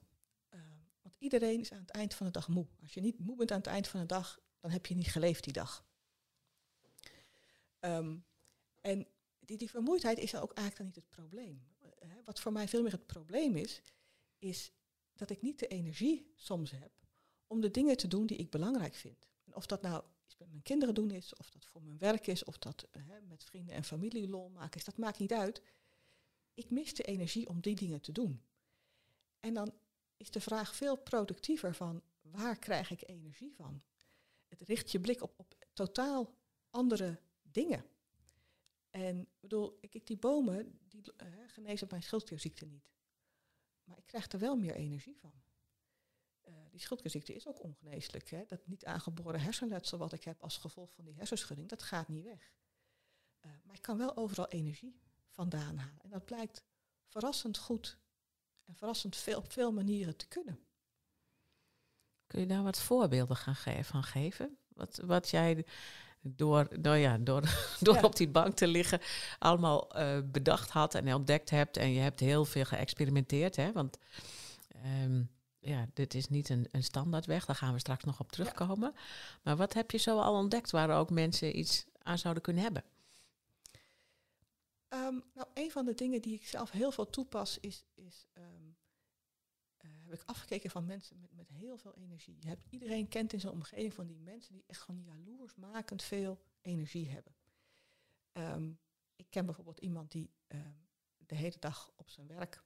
[0.49, 0.61] Uh,
[1.01, 2.67] want iedereen is aan het eind van de dag moe.
[2.81, 5.11] Als je niet moe bent aan het eind van de dag, dan heb je niet
[5.11, 5.85] geleefd die dag.
[7.79, 8.25] Um,
[8.81, 9.07] en
[9.39, 11.69] die, die vermoeidheid is ook eigenlijk dan niet het probleem
[12.25, 13.81] wat voor mij veel meer het probleem is,
[14.39, 14.71] is
[15.13, 17.00] dat ik niet de energie soms heb
[17.51, 19.27] om de dingen te doen die ik belangrijk vind.
[19.53, 22.43] Of dat nou iets met mijn kinderen doen is, of dat voor mijn werk is,
[22.43, 25.61] of dat hè, met vrienden en familie lol maken is, dat maakt niet uit.
[26.53, 28.41] Ik mis de energie om die dingen te doen.
[29.39, 29.73] En dan
[30.17, 33.81] is de vraag veel productiever van waar krijg ik energie van?
[34.47, 36.33] Het richt je blik op, op totaal
[36.69, 37.85] andere dingen.
[38.89, 42.91] En bedoel, ik, die bomen, die uh, genezen mijn schildklierziekte niet.
[43.83, 45.41] Maar ik krijg er wel meer energie van.
[46.47, 48.29] Uh, die schildklierziekte is ook ongeneeslijk.
[48.29, 48.43] Hè?
[48.47, 52.23] Dat niet aangeboren hersenletsel wat ik heb als gevolg van die hersenschudding, dat gaat niet
[52.23, 52.51] weg.
[53.45, 54.99] Uh, maar ik kan wel overal energie
[55.29, 56.01] vandaan halen.
[56.01, 56.63] En dat blijkt
[57.07, 57.97] verrassend goed
[58.63, 60.59] en verrassend veel, op veel manieren te kunnen.
[62.27, 64.57] Kun je daar wat voorbeelden gaan ge van geven?
[64.67, 65.65] Wat, wat jij
[66.21, 67.41] door, nou ja, door,
[67.79, 68.99] door op die bank te liggen,
[69.39, 71.77] allemaal uh, bedacht had en ontdekt hebt.
[71.77, 73.55] En je hebt heel veel geëxperimenteerd.
[73.55, 73.71] Hè?
[73.71, 73.97] Want
[75.03, 75.29] um,
[75.61, 78.91] ja, dit is niet een, een standaardweg, daar gaan we straks nog op terugkomen.
[78.95, 79.01] Ja.
[79.41, 82.83] Maar wat heb je zo al ontdekt waar ook mensen iets aan zouden kunnen hebben?
[84.89, 88.77] Um, nou, een van de dingen die ik zelf heel veel toepas is, is um,
[89.77, 92.37] heb ik afgekeken van mensen met, met heel veel energie.
[92.39, 96.41] Je hebt, iedereen kent in zijn omgeving van die mensen die echt gewoon jaloersmakend veel
[96.61, 97.35] energie hebben.
[98.33, 98.79] Um,
[99.15, 100.29] ik ken bijvoorbeeld iemand die
[101.17, 102.63] de hele dag op zijn werk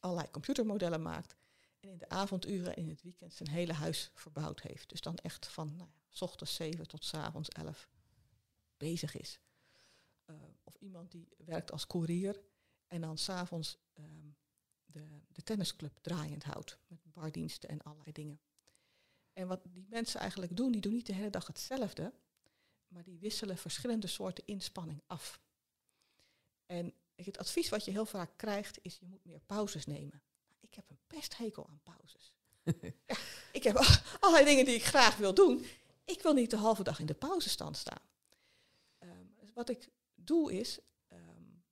[0.00, 1.36] allerlei computermodellen maakt.
[1.84, 4.88] En in de avonduren en in het weekend zijn hele huis verbouwd heeft.
[4.88, 7.88] Dus dan echt van nou ja, s ochtends 7 tot s avonds 11
[8.76, 9.40] bezig is.
[10.26, 12.40] Uh, of iemand die werkt als koerier
[12.86, 14.36] en dan s'avonds um,
[14.84, 16.78] de, de tennisclub draaiend houdt.
[16.86, 18.40] Met bardiensten en allerlei dingen.
[19.32, 22.12] En wat die mensen eigenlijk doen, die doen niet de hele dag hetzelfde,
[22.88, 25.40] maar die wisselen verschillende soorten inspanning af.
[26.66, 30.22] En het advies wat je heel vaak krijgt is, je moet meer pauzes nemen.
[30.64, 32.32] Ik heb een pesthekel aan pauzes.
[33.06, 33.16] ja,
[33.52, 33.76] ik heb
[34.20, 35.66] allerlei dingen die ik graag wil doen.
[36.04, 38.02] Ik wil niet de halve dag in de pauzestand staan.
[38.98, 41.64] Um, dus wat ik doe is, um,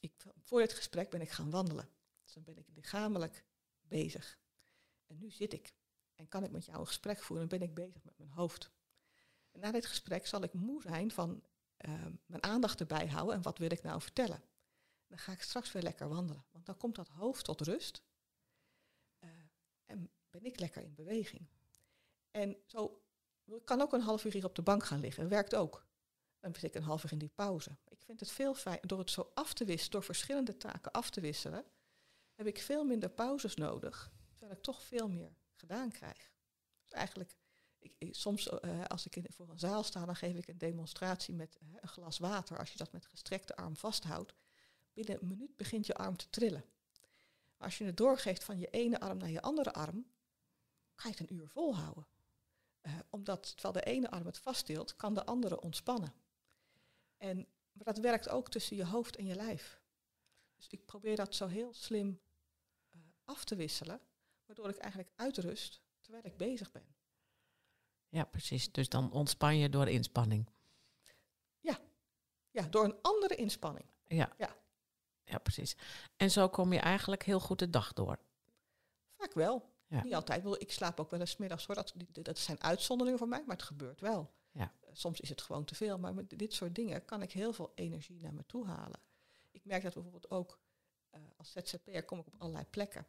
[0.00, 1.88] ik, voor dit gesprek ben ik gaan wandelen
[2.36, 3.44] dan ben ik lichamelijk
[3.80, 4.38] bezig.
[5.06, 5.74] En nu zit ik
[6.14, 8.70] en kan ik met jou een gesprek voeren en ben ik bezig met mijn hoofd.
[9.50, 11.42] En na dit gesprek zal ik moe zijn van
[11.88, 14.42] uh, mijn aandacht erbij houden en wat wil ik nou vertellen.
[15.06, 18.02] Dan ga ik straks weer lekker wandelen, want dan komt dat hoofd tot rust
[19.24, 19.30] uh,
[19.84, 21.48] en ben ik lekker in beweging.
[22.30, 23.06] En zo
[23.54, 25.28] ik kan ook een half uur hier op de bank gaan liggen.
[25.28, 25.86] Werkt ook.
[26.40, 27.76] Dan zit ik een half uur in die pauze.
[27.88, 31.10] Ik vind het veel fijn, door het zo af te wisselen, door verschillende taken af
[31.10, 31.64] te wisselen,
[32.34, 36.32] heb ik veel minder pauzes nodig, terwijl ik toch veel meer gedaan krijg.
[36.82, 37.36] Dus eigenlijk,
[37.78, 41.34] ik, soms uh, als ik in, voor een zaal sta, dan geef ik een demonstratie
[41.34, 42.58] met uh, een glas water.
[42.58, 44.34] Als je dat met gestrekte arm vasthoudt,
[44.96, 46.64] binnen een minuut begint je arm te trillen.
[47.56, 50.06] Als je het doorgeeft van je ene arm naar je andere arm,
[50.94, 52.06] ga je het een uur volhouden.
[52.82, 56.14] Uh, omdat terwijl de ene arm het vasthield, kan de andere ontspannen.
[57.16, 59.80] En maar dat werkt ook tussen je hoofd en je lijf.
[60.56, 62.20] Dus ik probeer dat zo heel slim
[62.94, 64.00] uh, af te wisselen,
[64.44, 66.94] waardoor ik eigenlijk uitrust terwijl ik bezig ben.
[68.08, 68.72] Ja, precies.
[68.72, 70.48] Dus dan ontspan je door inspanning.
[71.60, 71.80] Ja,
[72.50, 73.86] ja door een andere inspanning.
[74.06, 74.34] Ja.
[74.38, 74.56] ja.
[75.26, 75.76] Ja, precies.
[76.16, 78.18] En zo kom je eigenlijk heel goed de dag door.
[79.16, 79.74] Vaak wel.
[79.86, 80.02] Ja.
[80.02, 80.44] Niet altijd.
[80.58, 81.74] Ik slaap ook wel eens middags hoor.
[81.74, 84.30] Dat, dat zijn uitzonderingen voor mij, maar het gebeurt wel.
[84.50, 84.72] Ja.
[84.92, 87.72] Soms is het gewoon te veel, maar met dit soort dingen kan ik heel veel
[87.74, 89.00] energie naar me toe halen.
[89.50, 90.58] Ik merk dat bijvoorbeeld ook
[91.14, 93.06] uh, als ZZP'er kom ik op allerlei plekken.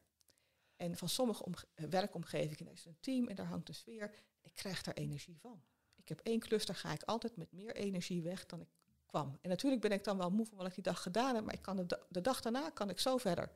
[0.76, 4.14] En van sommige werkomgevingen is een team en daar hangt een sfeer.
[4.42, 5.62] Ik krijg daar energie van.
[5.96, 8.70] Ik heb één cluster, ga ik altijd met meer energie weg dan ik
[9.08, 9.38] kwam.
[9.42, 11.54] En natuurlijk ben ik dan wel moe van wat ik die dag gedaan heb, maar
[11.54, 13.52] ik kan de, de dag daarna kan ik zo verder.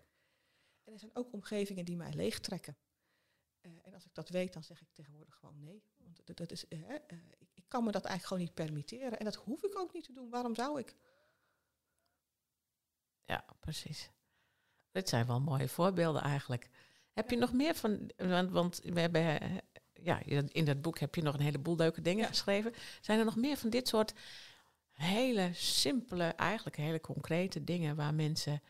[0.83, 2.77] En er zijn ook omgevingen die mij leegtrekken.
[3.61, 5.83] Uh, en als ik dat weet, dan zeg ik tegenwoordig gewoon nee.
[5.97, 6.95] Want dat, dat is, uh, uh,
[7.53, 9.19] ik, kan me dat eigenlijk gewoon niet permitteren.
[9.19, 10.29] En dat hoef ik ook niet te doen.
[10.29, 10.95] Waarom zou ik?
[13.25, 14.09] Ja, precies.
[14.91, 16.69] Dit zijn wel mooie voorbeelden eigenlijk.
[17.13, 19.39] Heb je nog meer van, want, want we hebben,
[19.93, 22.27] ja, in dat boek heb je nog een heleboel leuke dingen ja.
[22.27, 22.73] geschreven.
[23.01, 24.13] Zijn er nog meer van dit soort
[25.01, 28.61] hele simpele, eigenlijk hele concrete dingen waar mensen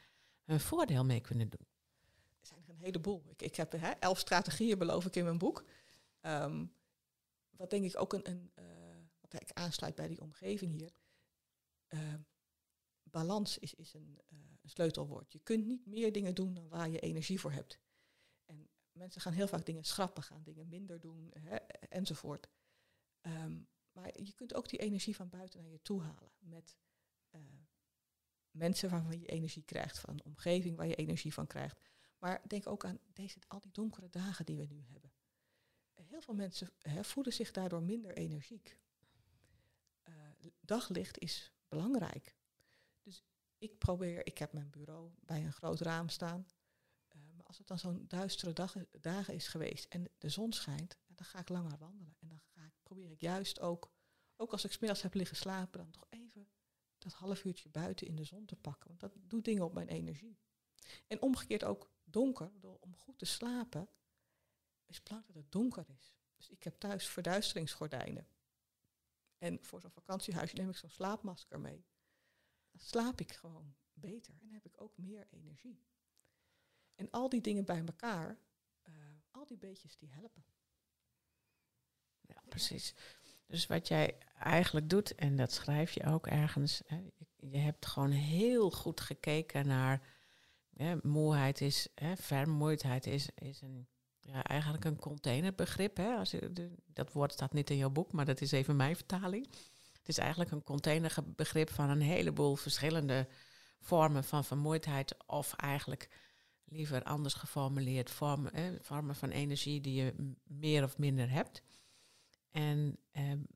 [0.44, 1.68] hun voordeel mee kunnen doen?
[2.40, 3.24] Er zijn er een heleboel.
[3.30, 5.66] Ik, ik heb hè, elf strategieën beloof ik in mijn boek.
[6.22, 6.74] Um,
[7.50, 8.66] wat denk ik ook een, een uh,
[9.20, 10.92] wat ik aansluit bij die omgeving hier.
[11.90, 12.14] Uh,
[13.04, 15.34] balans is, is een, uh, een sleutelwoord.
[15.34, 17.80] Je kunt niet meer dingen doen dan waar je energie voor hebt.
[18.46, 21.56] En mensen gaan heel vaak dingen schrappen, gaan dingen minder doen, hè,
[21.90, 22.50] enzovoort.
[23.22, 26.32] Um, maar je kunt ook die energie van buiten naar je toe halen.
[26.40, 26.78] Met
[27.32, 27.42] uh,
[28.52, 31.80] mensen waarvan je energie krijgt, van een omgeving waar je energie van krijgt.
[32.18, 35.12] Maar denk ook aan deze, al die donkere dagen die we nu hebben.
[35.94, 38.78] Heel veel mensen hè, voelen zich daardoor minder energiek.
[40.04, 40.16] Uh,
[40.60, 42.36] daglicht is belangrijk.
[43.02, 43.24] Dus
[43.58, 46.48] ik probeer, ik heb mijn bureau bij een groot raam staan.
[47.16, 50.98] Uh, maar als het dan zo'n duistere dag, dagen is geweest en de zon schijnt,
[51.08, 52.16] dan ga ik langer wandelen.
[52.20, 52.42] En dan
[52.92, 53.92] probeer ik juist ook,
[54.36, 56.50] ook als ik smiddags heb liggen slapen, dan toch even
[56.98, 58.88] dat half uurtje buiten in de zon te pakken.
[58.88, 60.40] Want dat doet dingen op mijn energie.
[61.08, 63.90] En omgekeerd ook donker, om goed te slapen,
[64.86, 66.16] is belangrijk dat het donker is.
[66.36, 68.28] Dus ik heb thuis verduisteringsgordijnen.
[69.38, 71.86] En voor zo'n vakantiehuisje neem ik zo'n slaapmasker mee.
[72.72, 75.84] Dan slaap ik gewoon beter en heb ik ook meer energie.
[76.96, 78.40] En al die dingen bij elkaar,
[78.84, 78.96] uh,
[79.32, 80.44] al die beetjes die helpen.
[82.34, 82.94] Ja, precies.
[83.48, 87.02] Dus wat jij eigenlijk doet, en dat schrijf je ook ergens, hè,
[87.36, 90.02] je hebt gewoon heel goed gekeken naar
[90.76, 93.88] hè, moeheid is, hè, vermoeidheid is, is een,
[94.20, 95.98] ja, eigenlijk een containerbegrip.
[95.98, 96.36] Hè, als
[96.86, 99.48] dat woord staat niet in jouw boek, maar dat is even mijn vertaling.
[99.98, 103.28] Het is eigenlijk een containerbegrip van een heleboel verschillende
[103.80, 106.10] vormen van vermoeidheid, of eigenlijk
[106.66, 111.62] liever anders geformuleerd, vormen, vormen van energie die je meer of minder hebt.
[112.52, 113.48] En, um,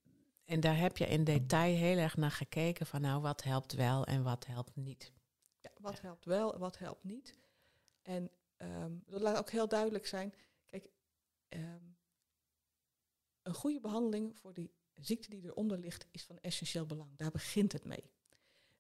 [0.46, 4.06] en daar heb je in detail heel erg naar gekeken van nou wat helpt wel
[4.06, 5.14] en wat helpt niet.
[5.60, 7.38] Ja, wat helpt wel en wat helpt niet.
[8.02, 10.34] En um, dat laat ook heel duidelijk zijn.
[10.66, 10.90] Kijk,
[11.50, 11.98] um,
[13.42, 17.18] een goede behandeling voor die ziekte die eronder ligt is van essentieel belang.
[17.18, 18.12] Daar begint het mee.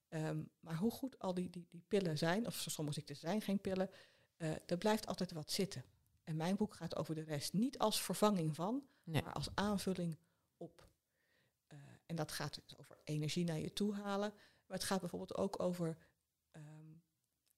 [0.09, 3.61] Um, maar hoe goed al die, die, die pillen zijn, of sommige ziekten zijn geen
[3.61, 3.89] pillen,
[4.37, 5.83] uh, er blijft altijd wat zitten.
[6.23, 7.53] En mijn boek gaat over de rest.
[7.53, 9.21] Niet als vervanging van, nee.
[9.23, 10.17] maar als aanvulling
[10.57, 10.89] op.
[11.67, 14.33] Uh, en dat gaat dus over energie naar je toe halen.
[14.65, 15.97] Maar het gaat bijvoorbeeld ook over
[16.51, 17.03] um,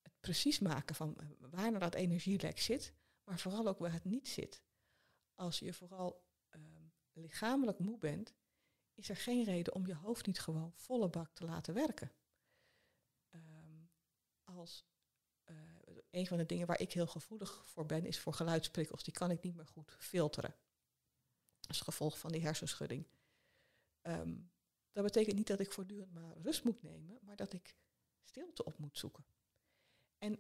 [0.01, 2.93] het precies maken van uh, waar nou dat energielek zit.
[3.23, 4.63] Maar vooral ook waar het niet zit.
[5.35, 8.33] Als je vooral um, lichamelijk moe bent,
[8.93, 12.11] is er geen reden om je hoofd niet gewoon volle bak te laten werken.
[13.29, 13.89] Um,
[14.43, 14.85] als
[15.45, 15.55] uh,
[16.11, 19.03] een van de dingen waar ik heel gevoelig voor ben, is voor geluidsprikkels.
[19.03, 20.55] Die kan ik niet meer goed filteren.
[21.67, 23.07] Als gevolg van die hersenschudding.
[24.01, 24.51] Um,
[24.91, 27.75] dat betekent niet dat ik voortdurend maar rust moet nemen, maar dat ik
[28.23, 29.25] stilte op moet zoeken.
[30.17, 30.39] En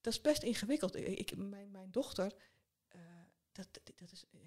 [0.00, 0.96] dat is best ingewikkeld.
[0.96, 2.34] Ik, mijn, mijn dochter,
[2.96, 3.00] uh,
[3.52, 4.40] dat, dat is, eh,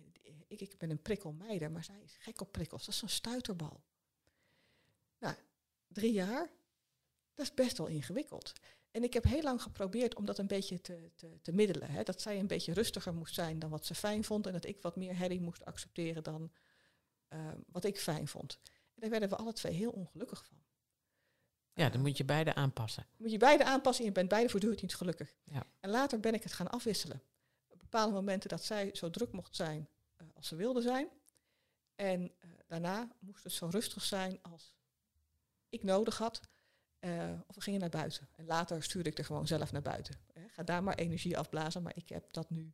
[0.48, 2.86] ik, ik ben een prikkelmeider, maar zij is gek op prikkels.
[2.86, 3.84] Dat is zo'n stuiterbal.
[5.18, 5.36] Nou,
[5.88, 6.52] drie jaar,
[7.34, 8.54] dat is best wel ingewikkeld.
[8.92, 11.90] En ik heb heel lang geprobeerd om dat een beetje te, te, te middelen.
[11.90, 12.04] Hè.
[12.04, 14.48] Dat zij een beetje rustiger moest zijn dan wat ze fijn vond.
[14.48, 16.52] En dat ik wat meer herrie moest accepteren dan
[17.28, 18.60] ehm, wat ik fijn vond.
[18.66, 20.58] En daar werden we alle twee heel ongelukkig van.
[21.74, 23.06] Ja, dan moet je beide aanpassen.
[23.18, 25.36] Moet je beide aanpassen en je bent beide voortdurend niet gelukkig.
[25.44, 25.64] Ja.
[25.80, 27.22] En later ben ik het gaan afwisselen.
[27.68, 31.10] Op bepaalde momenten dat zij zo druk mocht zijn eh, als ze wilde zijn.
[31.96, 34.76] En eh, daarna moest het zo rustig zijn als
[35.70, 36.42] ik nodig had.
[37.04, 38.28] Eh, of we gingen naar buiten.
[38.36, 40.16] En later stuurde ik er gewoon zelf naar buiten.
[40.34, 40.50] Hè.
[40.50, 42.74] Ga daar maar energie afblazen, maar ik heb dat nu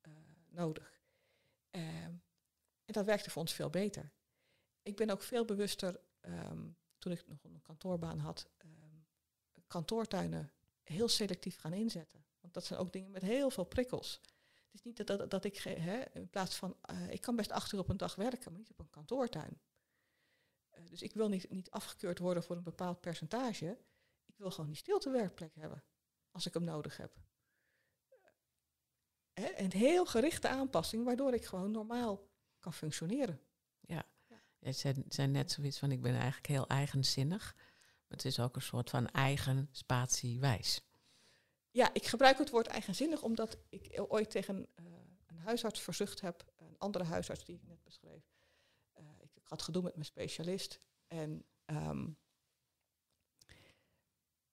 [0.00, 0.12] eh,
[0.48, 1.00] nodig.
[1.70, 2.14] Ehm,
[2.84, 4.12] en dat werkte voor ons veel beter.
[4.82, 8.70] Ik ben ook veel bewuster, ehm, toen ik nog een kantoorbaan had, ehm,
[9.66, 10.52] kantoortuinen
[10.82, 12.24] heel selectief gaan inzetten.
[12.40, 14.20] Want dat zijn ook dingen met heel veel prikkels.
[14.54, 15.64] Het is niet dat, dat, ik,
[16.12, 18.70] in plaats van, eh, ik kan best acht uur op een dag werken, maar niet
[18.70, 19.60] op een kantoortuin.
[20.76, 23.78] Eh, dus ik wil niet, niet afgekeurd worden voor een bepaald percentage.
[24.26, 25.84] Ik wil gewoon die stiltewerkplek hebben,
[26.30, 27.16] als ik hem nodig heb.
[29.32, 33.40] Hè, een heel gerichte aanpassing, waardoor ik gewoon normaal kan functioneren.
[34.66, 37.54] Je zei, zei net zoiets van, ik ben eigenlijk heel eigenzinnig.
[37.56, 40.80] Maar het is ook een soort van eigen spatiewijs.
[41.70, 44.84] Ja, ik gebruik het woord eigenzinnig omdat ik ooit tegen eh,
[45.26, 48.22] een huisarts verzucht heb, een andere huisarts die ik net beschreef.
[49.46, 52.08] Ik, had gedoe met mijn specialist en ehm,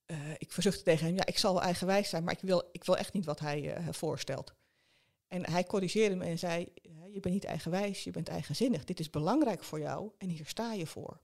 [0.06, 2.84] eh, ik verzuchtte tegen hem, ja, ik zal wel eigenwijs zijn, maar ik wil, ik
[2.84, 4.54] wil echt niet wat hij eh, voorstelt.
[5.28, 6.74] En hij corrigeerde me en zei,
[7.12, 8.84] je bent niet eigenwijs, je bent eigenzinnig.
[8.84, 11.22] Dit is belangrijk voor jou en hier sta je voor.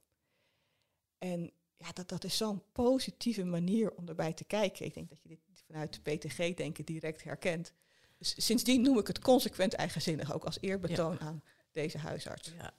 [1.18, 4.86] En ja, dat, dat is zo'n positieve manier om erbij te kijken.
[4.86, 7.74] Ik denk dat je dit vanuit PTG-denken direct herkent.
[8.18, 12.54] Dus sindsdien noem ik het consequent eigenzinnig, ook als eerbetoon aan deze huisarts.
[12.58, 12.74] Ja.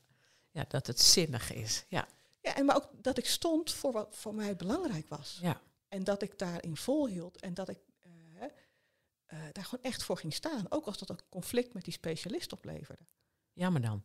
[0.51, 1.85] Ja, dat het zinnig is.
[1.89, 2.09] Ja,
[2.41, 5.39] Ja, en maar ook dat ik stond voor wat voor mij belangrijk was.
[5.43, 5.61] ja.
[5.89, 8.43] En dat ik daarin volhield en dat ik eh,
[9.27, 10.67] eh, daar gewoon echt voor ging staan.
[10.69, 13.03] Ook als dat een conflict met die specialist opleverde.
[13.53, 14.05] jammer dan.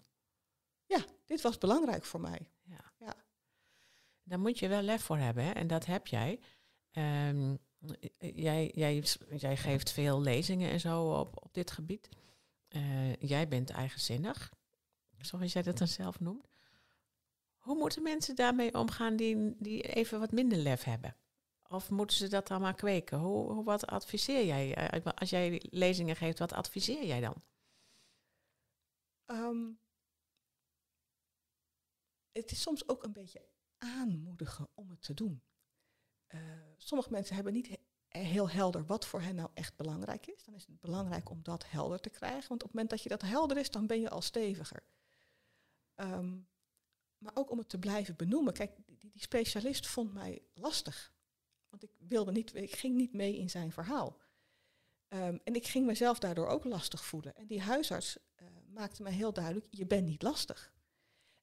[0.85, 2.49] Ja, dit was belangrijk voor mij.
[2.63, 2.93] Ja.
[2.99, 3.15] Ja.
[4.23, 5.51] Daar moet je wel lef voor hebben, hè?
[5.51, 6.39] en dat heb jij.
[6.91, 7.55] Ehm,
[8.17, 9.03] jij, jij.
[9.37, 12.09] Jij geeft veel lezingen en zo op, op dit gebied.
[12.67, 14.51] Eh, jij bent eigenzinnig,
[15.21, 16.47] zoals jij dat dan zelf noemt.
[17.57, 21.15] Hoe moeten mensen daarmee omgaan die, die even wat minder lef hebben?
[21.67, 23.17] Of moeten ze dat dan maar kweken?
[23.17, 24.75] Hoe, wat adviseer jij?
[24.75, 27.43] Eh, Als jij lezingen geeft, wat adviseer jij dan?
[29.25, 29.71] Ehm,
[32.31, 33.45] het is soms ook een beetje
[33.77, 35.43] aanmoedigen om het te doen.
[36.27, 36.39] Eh,
[36.77, 40.43] sommige mensen hebben niet he- heel helder wat voor hen nou echt belangrijk is.
[40.43, 42.49] Dan is het belangrijk om dat helder te krijgen.
[42.49, 44.83] Want op het moment dat je dat helder is, dan ben je al steviger.
[45.95, 46.37] Ehm,
[47.17, 48.53] maar ook om het te blijven benoemen.
[48.53, 51.13] Kijk, die, specialist vond mij lastig.
[51.69, 54.17] Want ik, wilde niet, ik ging niet mee in zijn verhaal.
[55.07, 57.35] Ehm, en ik ging mezelf daardoor ook lastig voelen.
[57.35, 60.73] En die huisarts eh, maakte mij heel duidelijk, je bent niet lastig.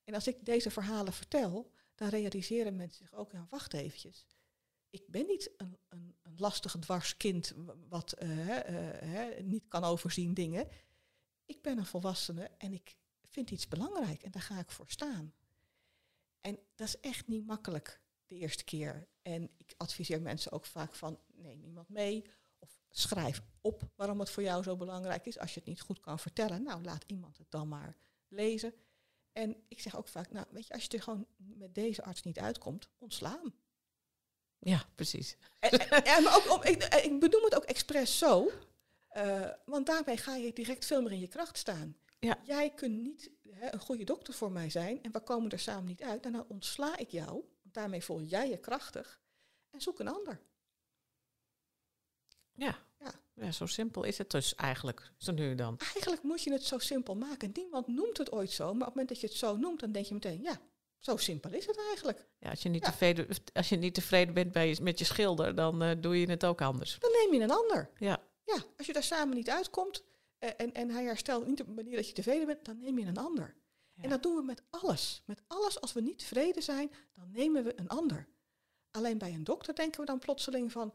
[0.04, 4.26] En als ik deze verhalen vertel, dan realiseren mensen zich ook, ja, wacht eventjes.
[4.90, 7.52] Ik ben niet een, een, een lastig dwarskind
[7.88, 10.68] wat eh, eh, niet kan overzien dingen.
[11.44, 12.96] Ik ben een volwassene en ik
[13.32, 15.34] vind iets belangrijk en daar ga ik voor staan.
[16.40, 19.08] En dat is echt niet makkelijk de eerste keer.
[19.22, 22.24] En ik adviseer mensen ook vaak van, neem iemand mee
[22.58, 25.38] of schrijf op waarom het voor jou zo belangrijk is.
[25.38, 27.96] Als je het niet goed kan vertellen, nou laat iemand het dan maar
[28.28, 28.74] lezen.
[29.32, 32.22] En ik zeg ook vaak, nou weet je, als je er gewoon met deze arts
[32.22, 33.54] niet uitkomt, ontsla hem.
[34.58, 35.36] Ja, precies.
[35.58, 35.70] En,
[36.04, 38.50] en- maar ook om, ik, ik benoem het ook expres zo,
[39.08, 41.96] eh, want daarmee ga je direct veel meer in je kracht staan.
[42.26, 42.38] Ja.
[42.44, 45.84] Jij kunt niet hè, een goede dokter voor mij zijn en we komen er samen
[45.84, 46.24] niet uit.
[46.24, 49.20] En dan ontsla ik jou, want daarmee voel jij je krachtig
[49.70, 50.40] en zoek een ander.
[52.52, 52.78] Ja.
[52.98, 53.12] Ja.
[53.34, 55.78] ja, zo simpel is het dus eigenlijk, zo nu dan.
[55.78, 57.50] Eigenlijk moet je het zo simpel maken.
[57.54, 59.92] Niemand noemt het ooit zo, maar op het moment dat je het zo noemt, dan
[59.92, 60.60] denk je meteen, ja,
[60.98, 62.26] zo simpel is het eigenlijk.
[62.38, 62.90] Ja, als, je niet Ja.
[62.90, 66.30] tevreden, als je niet tevreden bent bij je, met je schilder, dan eh, doe je
[66.30, 66.98] het ook anders.
[66.98, 67.90] Dan neem je een ander.
[67.98, 70.04] Ja, Ja, als je daar samen niet uitkomt
[70.42, 73.06] en, en hij herstelt niet op de manier dat je tevreden bent, dan neem je
[73.06, 73.54] een ander.
[73.92, 74.02] Ja.
[74.02, 75.22] En dat doen we met alles.
[75.26, 78.28] Met alles, als we niet tevreden zijn, dan nemen we een ander.
[78.90, 80.94] Alleen bij een dokter denken we dan plotseling van,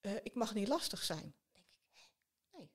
[0.00, 1.34] eh, ik mag niet lastig zijn.
[2.52, 2.70] Nee.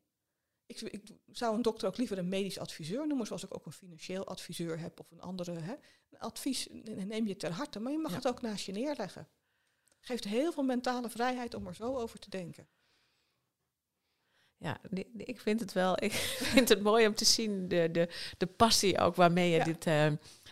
[0.66, 3.72] Ik, ik zou een dokter ook liever een medisch adviseur noemen, zoals ik ook een
[3.72, 5.52] financieel adviseur heb of een andere.
[5.52, 5.76] Hè.
[6.10, 8.18] Een advies neem je ter harte, maar je mag Ja.
[8.18, 9.30] het ook naast je neerleggen.
[10.00, 12.68] Geeft heel veel mentale vrijheid om er zo over te denken.
[14.62, 14.78] Ja,
[15.18, 15.96] ik vind het wel.
[16.04, 19.88] Ik vind het mooi om te zien de, de, de passie ook waarmee je dit
[19.88, 20.08] uh,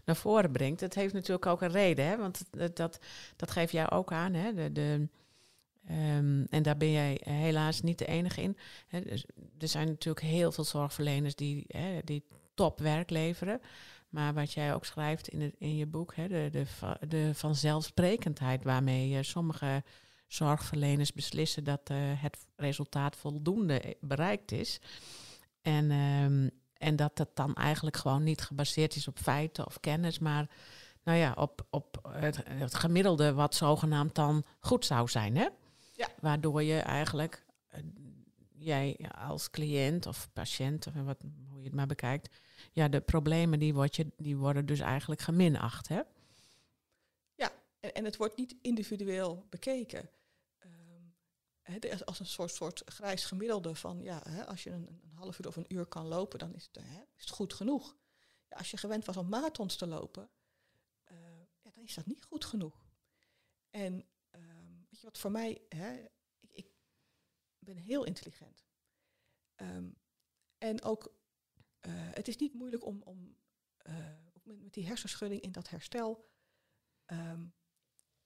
[0.06, 0.82] naar voren brengt.
[0.82, 2.18] Het heeft natuurlijk ook een reden, hè?
[2.18, 3.00] want dat, dat,
[3.36, 4.34] dat geef jij ook aan.
[4.34, 4.54] Hè?
[4.54, 5.08] De, de,
[5.90, 8.58] um, en daar ben jij helaas niet de enige in.
[8.88, 9.02] Hè?
[9.02, 9.26] Dus,
[9.60, 13.62] er zijn natuurlijk heel veel zorgverleners die, hè, die topwerk leveren.
[14.10, 16.66] Maar wat jij ook schrijft in, het, in je boek, hè, de, de,
[17.08, 19.84] de vanzelfsprekendheid waarmee sommige
[20.30, 24.80] zorgverleners beslissen dat uh, het resultaat voldoende bereikt is.
[25.62, 30.20] En, um, en dat het dan eigenlijk gewoon niet gebaseerd is op feiten of kennis,
[30.20, 30.50] maar
[31.04, 35.38] nou ja, op, op het, het gemiddelde wat zogenaamd dan goed zou zijn.
[35.38, 35.48] Hè?
[35.96, 36.08] Ja.
[36.20, 37.80] Waardoor je eigenlijk, uh,
[38.56, 42.36] jij als cliënt of patiënt, of wat, hoe je het maar bekijkt,
[42.72, 45.88] ja, de problemen die, word je, die worden dus eigenlijk geminacht.
[45.88, 46.02] Hè?
[47.36, 50.10] Ja, en, en het wordt niet individueel bekeken
[52.06, 54.18] als een soort, soort grijs gemiddelde van ja,
[54.48, 56.84] als je een, een, half uur of een uur kan lopen, dan is het,
[57.16, 57.98] is het goed genoeg.
[58.48, 60.30] Ja, als je gewend was om marathons te lopen,
[61.12, 61.18] uh,
[61.62, 62.88] ja, dan is dat niet goed genoeg.
[63.70, 63.94] En
[64.32, 65.62] um, weet je wat voor mij,
[66.40, 66.68] ik, ik
[67.60, 68.66] ben heel intelligent.
[69.56, 69.98] Um,
[70.58, 71.14] en ook,
[71.82, 73.38] uh, het is niet moeilijk om, om
[73.88, 73.96] uh,
[74.44, 76.30] met, met, die hersenschudding in dat herstel.
[77.06, 77.54] Um,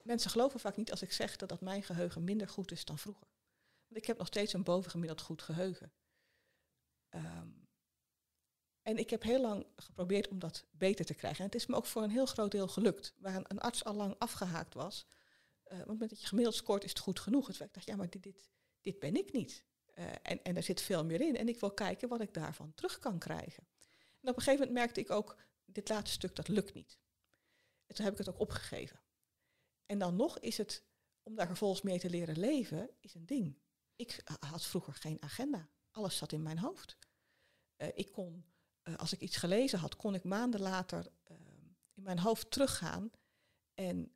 [0.01, 2.97] mensen geloven vaak niet als ik zeg dat, dat mijn geheugen minder goed is dan
[2.97, 3.27] vroeger.
[3.93, 5.91] Want ik heb nog steeds een bovengemiddeld goed geheugen.
[7.09, 7.67] Um,
[8.81, 11.39] en ik heb heel lang geprobeerd om dat beter te krijgen.
[11.39, 13.13] En het is me ook voor een heel groot deel gelukt.
[13.17, 15.05] Waar een, arts al lang afgehaakt was.
[15.67, 17.47] Uh, want met dat je gemiddeld scoort is het goed genoeg.
[17.47, 18.49] Het ik dacht, ja, maar dit, dit,
[18.81, 19.65] dit ben ik niet.
[19.95, 21.37] Uh, en, en er zit veel meer in.
[21.37, 23.67] En ik wil kijken wat ik daarvan terug kan krijgen.
[24.21, 26.99] En op een gegeven moment merkte ik ook, dit laatste stuk, dat lukt niet.
[27.85, 28.99] En toen heb ik het ook opgegeven.
[29.85, 30.83] En dan nog is het,
[31.23, 33.61] om daar vervolgens mee te leren leven, is een ding.
[33.95, 35.69] Ik had vroeger geen agenda.
[35.91, 36.97] Alles zat in mijn hoofd.
[37.77, 38.45] Uh, ik kon,
[38.83, 41.11] uh, als ik iets gelezen had, kon ik maanden later
[41.93, 43.11] in mijn hoofd teruggaan
[43.73, 44.15] en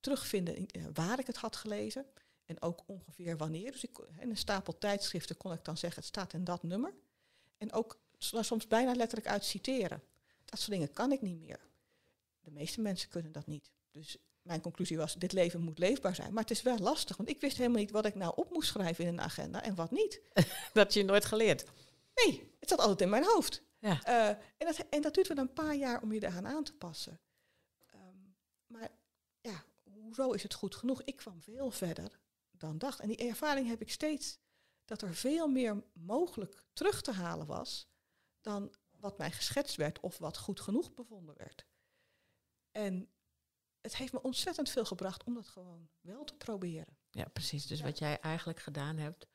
[0.00, 2.06] terugvinden in, waar ik het had gelezen.
[2.44, 3.72] En ook ongeveer wanneer.
[3.72, 6.94] Dus ik, in een stapel tijdschriften kon ik dan zeggen, het staat in dat nummer.
[7.56, 10.02] En ook soms bijna letterlijk uit citeren.
[10.44, 11.60] Dat soort dingen kan ik niet meer.
[12.40, 13.70] De meeste mensen kunnen dat niet.
[13.90, 16.32] Dus mijn conclusie was, dit leven moet leefbaar zijn.
[16.32, 18.68] Maar het is wel lastig, want ik wist helemaal niet wat ik nou op moest
[18.68, 20.20] schrijven in een agenda en wat niet.
[20.72, 21.64] dat je nooit geleerd?
[22.14, 23.62] Nee, het zat altijd in mijn hoofd.
[23.78, 24.00] Ja.
[24.08, 26.74] Uh, en, dat, en dat duurt wel een paar jaar om je eraan aan te
[26.74, 27.20] passen.
[27.94, 28.36] Um,
[28.66, 28.88] maar
[29.40, 31.02] ja, hoezo is het goed genoeg?
[31.02, 32.20] Ik kwam veel verder
[32.50, 33.00] dan dacht.
[33.00, 34.38] En die ervaring heb ik steeds,
[34.84, 37.88] dat er veel meer mogelijk terug te halen was
[38.40, 41.66] dan wat mij geschetst werd of wat goed genoeg bevonden werd.
[42.70, 43.10] En
[43.80, 46.96] het heeft me ontzettend veel gebracht om dat gewoon wel te proberen.
[47.10, 47.66] Ja, precies.
[47.66, 49.26] Dus wat jij eigenlijk gedaan hebt,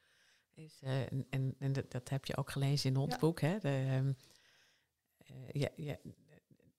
[0.53, 3.19] is, uh, en, en, en dat, dat, heb je ook gelezen in ons ja.
[3.19, 3.57] boek, hè?
[3.59, 4.17] De, um,
[5.31, 5.97] uh, ja, ja,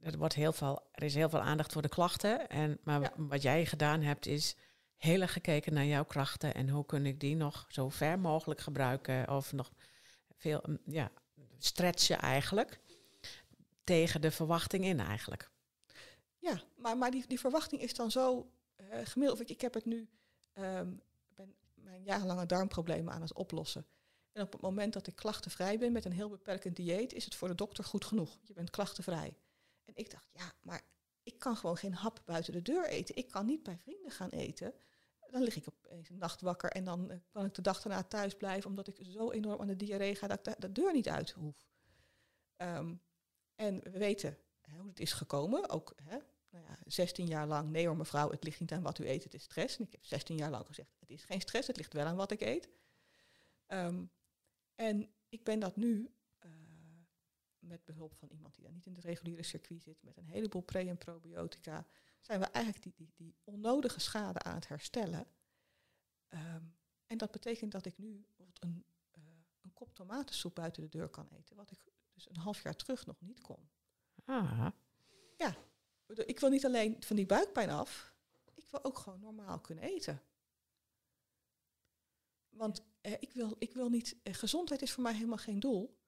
[0.01, 2.49] er, wordt heel veel, er is heel veel aandacht voor de klachten.
[2.49, 3.13] En, maar ja.
[3.17, 4.57] wat jij gedaan hebt, is
[4.97, 8.61] heel erg gekeken naar jouw krachten en hoe kun ik die nog zo ver mogelijk
[8.61, 9.73] gebruiken of nog
[10.37, 11.11] veel, ja,
[11.59, 12.81] stretchen eigenlijk
[13.85, 15.51] tegen de verwachting in eigenlijk.
[16.39, 19.51] Ja, maar, maar die, die verwachting is dan zo uh, gemiddeld.
[19.51, 20.09] Ik heb het nu,
[20.55, 23.87] um, ben mijn jarenlange darmproblemen aan het oplossen.
[24.33, 27.35] En op het moment dat ik klachtenvrij ben met een heel beperkend dieet, is het
[27.35, 28.39] voor de dokter goed genoeg.
[28.43, 29.37] Je bent klachtenvrij.
[29.85, 30.83] En ik dacht, ja, maar
[31.23, 33.17] ik kan gewoon geen hap buiten de deur eten.
[33.17, 34.75] Ik kan niet bij vrienden gaan eten.
[35.31, 38.03] Dan lig ik opeens een nacht wakker en dan uh, kan ik de dag daarna
[38.03, 40.93] thuis blijven, omdat ik zo enorm aan de diarree ga dat ik de, de deur
[40.93, 41.67] niet uit hoef.
[42.57, 43.03] Um,
[43.55, 44.39] en we weten
[44.75, 45.69] hoe het is gekomen.
[45.69, 46.19] Ook hè,
[46.51, 49.25] nou ja, 16 jaar lang, nee hoor mevrouw, het ligt niet aan wat u eet,
[49.25, 49.79] het is stress.
[49.79, 52.17] En ik heb 16 jaar lang gezegd, het is geen stress, het ligt wel aan
[52.17, 52.69] wat ik eet.
[53.67, 54.11] Um,
[54.75, 56.15] en ik ben dat nu,
[56.45, 56.51] uh,
[57.59, 60.63] met behulp van iemand die daar niet in het reguliere circuit zit, met een heleboel
[60.63, 61.87] pre- en probiotica,
[62.21, 65.27] zijn we eigenlijk die, die, die onnodige schade aan het herstellen.
[66.29, 68.27] Um, en dat betekent dat ik nu
[68.59, 68.85] een,
[69.19, 69.25] uh,
[69.61, 71.79] een kop tomatensoep buiten de deur kan eten, wat ik
[72.13, 73.69] dus een half jaar terug nog niet kon.
[74.27, 74.67] Ah.
[75.37, 75.57] Ja,
[76.07, 78.15] ik wil niet alleen van die buikpijn af,
[78.55, 80.23] ik wil ook gewoon normaal kunnen eten.
[82.49, 85.99] Want eh, ik, wil, ik wil niet, eh, gezondheid is voor mij helemaal geen doel.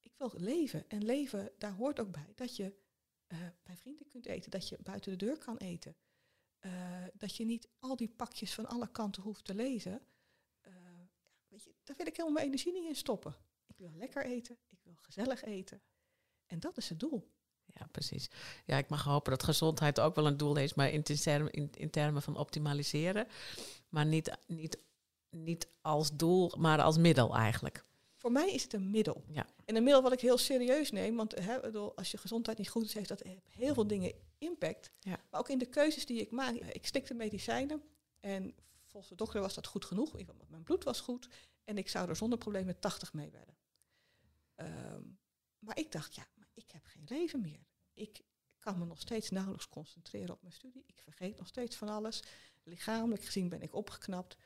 [0.00, 0.88] Ik wil leven.
[0.88, 2.74] En leven, daar hoort ook bij dat je
[3.28, 5.96] uh, bij vrienden kunt eten, dat je buiten de deur kan eten.
[6.60, 10.06] Uh, dat je niet al die pakjes van alle kanten hoeft te lezen.
[10.66, 10.72] Uh,
[11.48, 13.36] weet je, daar wil ik helemaal mijn energie niet in stoppen.
[13.66, 15.82] Ik wil lekker eten, ik wil gezellig eten.
[16.46, 17.34] En dat is het doel.
[17.78, 18.30] Ja, precies.
[18.64, 21.70] Ja, ik mag hopen dat gezondheid ook wel een doel is, maar in, termen, in,
[21.74, 23.26] in termen van optimaliseren.
[23.88, 24.78] Maar niet, niet,
[25.30, 27.84] niet als doel, maar als middel eigenlijk.
[28.16, 29.24] Voor mij is het een middel.
[29.28, 29.46] Ja.
[29.64, 32.68] En een middel wat ik heel serieus neem, want hè, bedoel, als je gezondheid niet
[32.68, 34.90] goed is, heeft dat heel veel dingen impact.
[35.00, 35.20] Ja.
[35.30, 36.54] Maar ook in de keuzes die ik maak.
[36.54, 37.82] Ik stikte medicijnen
[38.20, 38.54] en
[38.84, 40.12] volgens de dokter was dat goed genoeg.
[40.48, 41.28] Mijn bloed was goed
[41.64, 43.54] en ik zou er zonder problemen 80 mee werden.
[44.54, 45.02] Ehm,
[45.58, 46.26] maar ik dacht, ja,
[46.66, 47.66] ik heb geen leven meer.
[47.94, 48.20] Ik
[48.58, 50.82] kan me nog steeds nauwelijks concentreren op mijn studie.
[50.86, 52.22] Ik vergeet nog steeds van alles.
[52.62, 54.36] Lichamelijk gezien ben ik opgeknapt.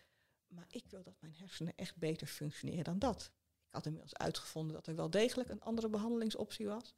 [0.49, 3.31] Maar ik wil dat mijn hersenen echt beter functioneren dan dat.
[3.67, 6.95] Ik had inmiddels uitgevonden dat er wel degelijk een andere behandelingsoptie was.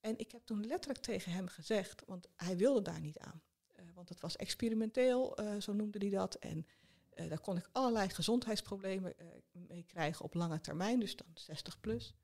[0.00, 3.42] En ik heb toen letterlijk tegen hem gezegd, want hij wilde daar niet aan.
[3.66, 6.34] Eh, want het was experimenteel, eh, zo noemde hij dat.
[6.34, 6.66] En
[7.10, 9.14] eh, daar kon ik allerlei gezondheidsproblemen
[9.52, 12.14] mee krijgen op lange termijn, dus dan 60 plus.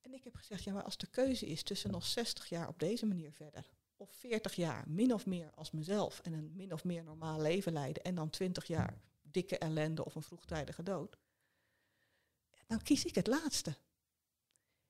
[0.00, 2.78] En ik heb gezegd, ja, maar als de keuze is tussen nog 60 jaar op
[2.78, 6.84] deze manier verder, of 40 jaar min of meer als mezelf en een min of
[6.84, 11.16] meer normaal leven leiden, en dan 20 jaar dikke ellende of een vroegtijdige dood,
[12.66, 13.76] dan kies ik het laatste.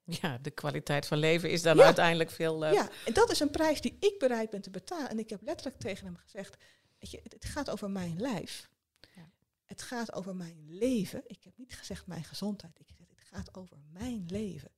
[0.04, 1.84] Ja, de kwaliteit van leven is dan Ja.
[1.84, 2.64] uiteindelijk veel.
[2.64, 5.11] eh, Ja, en dat is een prijs die ik bereid ben te betalen.
[5.11, 6.56] En ik heb letterlijk tegen hem gezegd,
[6.98, 8.70] weet je, het, het gaat over mijn lijf.
[9.14, 9.30] Ja.
[9.64, 11.22] Het gaat over mijn leven.
[11.26, 12.78] Ik heb niet gezegd mijn gezondheid.
[12.80, 14.70] Ik heb gezegd, het gaat over mijn leven.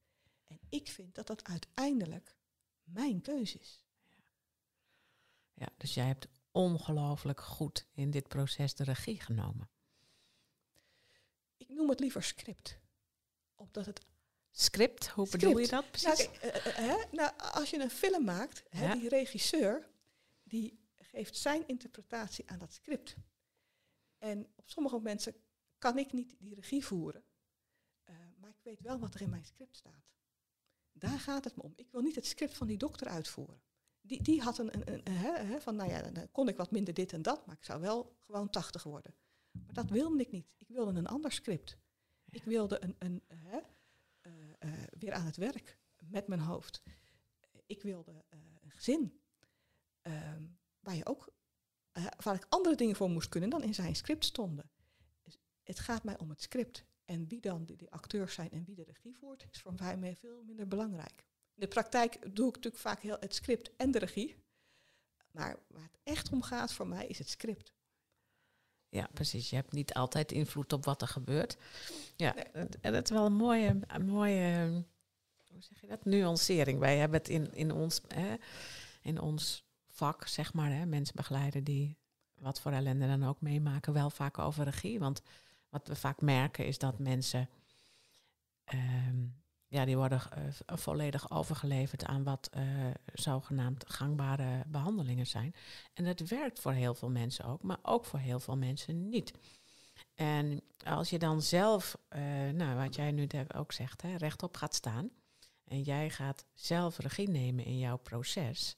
[0.52, 2.36] En ik vind dat dat uiteindelijk
[2.84, 3.84] mijn keuze is.
[5.54, 9.70] ja, dus jij hebt ongelooflijk goed in dit proces de regie genomen.
[11.56, 12.78] Ik noem het liever script.
[13.54, 14.00] Omdat het
[14.50, 16.30] Script, hoe bedoel je dat Nou, precies?
[16.30, 18.94] kijk, eh, eh, nou, als je een film maakt, hè, Ja.
[18.94, 19.88] die regisseur,
[20.42, 23.16] die geeft zijn interpretatie aan dat script.
[24.18, 25.34] En op sommige mensen
[25.78, 27.24] kan ik niet die regie voeren,
[28.04, 30.10] eh, maar ik weet wel wat er in mijn script staat.
[30.92, 31.72] Daar gaat het me om.
[31.76, 33.62] Ik wil niet het script van die dokter uitvoeren.
[34.00, 34.70] Die, die had een,
[35.04, 37.80] een, van, nou ja, dan kon ik wat minder dit en dat, maar ik zou
[37.80, 39.14] wel gewoon 80 worden.
[39.52, 40.54] Maar dat wilde ik niet.
[40.58, 41.76] Ik wilde een ander script.
[42.30, 43.56] Ik wilde een, een, eh,
[44.58, 46.82] eh, weer aan het werk met mijn hoofd.
[47.66, 49.20] Ik wilde eh, een gezin
[50.00, 50.46] ehm,
[50.80, 51.32] waar, je ook,
[52.16, 54.70] waar ik andere dingen voor moest kunnen dan in zijn script stonden.
[55.22, 56.84] Dus het gaat mij om het script.
[57.04, 60.16] En wie dan die, die acteurs zijn en wie de regie voert, is voor mij
[60.16, 61.24] veel minder belangrijk.
[61.54, 64.36] In de praktijk doe ik natuurlijk vaak heel het script en de regie.
[65.30, 67.72] Maar waar het echt om gaat voor mij is het script.
[68.88, 69.50] Ja, precies.
[69.50, 71.56] Je hebt niet altijd invloed op wat er gebeurt.
[72.16, 72.66] Ja, Nee.
[72.80, 74.84] en dat is wel een mooie, een mooie
[75.52, 76.78] hoe zeg je dat, nuancering.
[76.78, 78.34] Wij hebben het in, in, ons, hè,
[79.00, 81.96] in ons vak, zeg maar, hè, mensen begeleiden die
[82.34, 84.98] wat voor ellende dan ook meemaken, wel vaak over regie.
[84.98, 85.22] Want
[85.72, 87.48] wat we vaak merken is dat mensen,
[88.64, 89.24] ehm,
[89.66, 92.64] ja, die worden eh, v- volledig overgeleverd aan wat eh,
[93.14, 95.54] zogenaamd gangbare behandelingen zijn.
[95.94, 99.32] En dat werkt voor heel veel mensen ook, maar ook voor heel veel mensen niet.
[100.14, 102.20] En als je dan zelf, eh,
[102.50, 105.10] nou, wat jij nu ook zegt, hè, rechtop gaat staan
[105.64, 108.76] en jij gaat zelf regie nemen in jouw proces,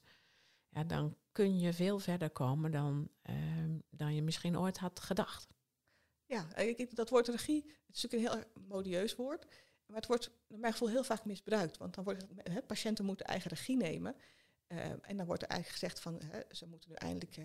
[0.69, 5.54] ja, dan kun je veel verder komen dan, ehm, dan je misschien ooit had gedacht.
[6.35, 9.45] Ja, ik- dat woord regie, het is natuurlijk een heel modieus woord.
[9.85, 11.77] Maar het wordt, naar mijn gevoel, heel vaak misbruikt.
[11.77, 12.25] Want dan wordt
[12.67, 14.15] patiënten moeten eigen regie nemen.
[14.67, 16.21] Eh, en dan wordt er eigenlijk gezegd van,
[16.51, 17.37] ze moeten nu eindelijk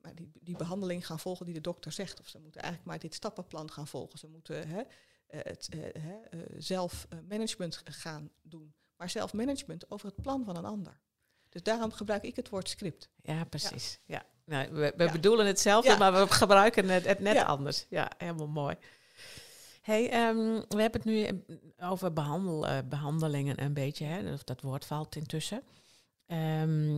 [0.00, 2.20] maar die, die behandeling gaan volgen die de dokter zegt.
[2.20, 4.18] Of ze moeten eigenlijk maar dit stappenplan gaan volgen.
[4.18, 4.84] Ze moeten eh,
[5.26, 8.74] het eh, hè, eh, zelf eh, management gaan doen.
[8.96, 11.00] Maar zelfmanagement over het plan van een ander.
[11.48, 13.08] Dus daarom gebruik ik het woord script.
[13.22, 13.98] Ja, precies.
[14.04, 14.26] Ja.
[14.48, 15.12] Nou, we we Ja.
[15.12, 15.96] bedoelen hetzelfde, Ja.
[15.98, 17.42] maar we gebruiken het, het net Ja.
[17.44, 17.86] anders.
[17.88, 18.76] Ja, helemaal mooi.
[19.82, 20.36] Hey, ehm,
[20.68, 24.04] we hebben het nu eh, over behandel, eh, behandelingen een beetje.
[24.04, 24.22] Hè?
[24.22, 25.62] Dus dat woord valt intussen.
[26.26, 26.96] Ehm,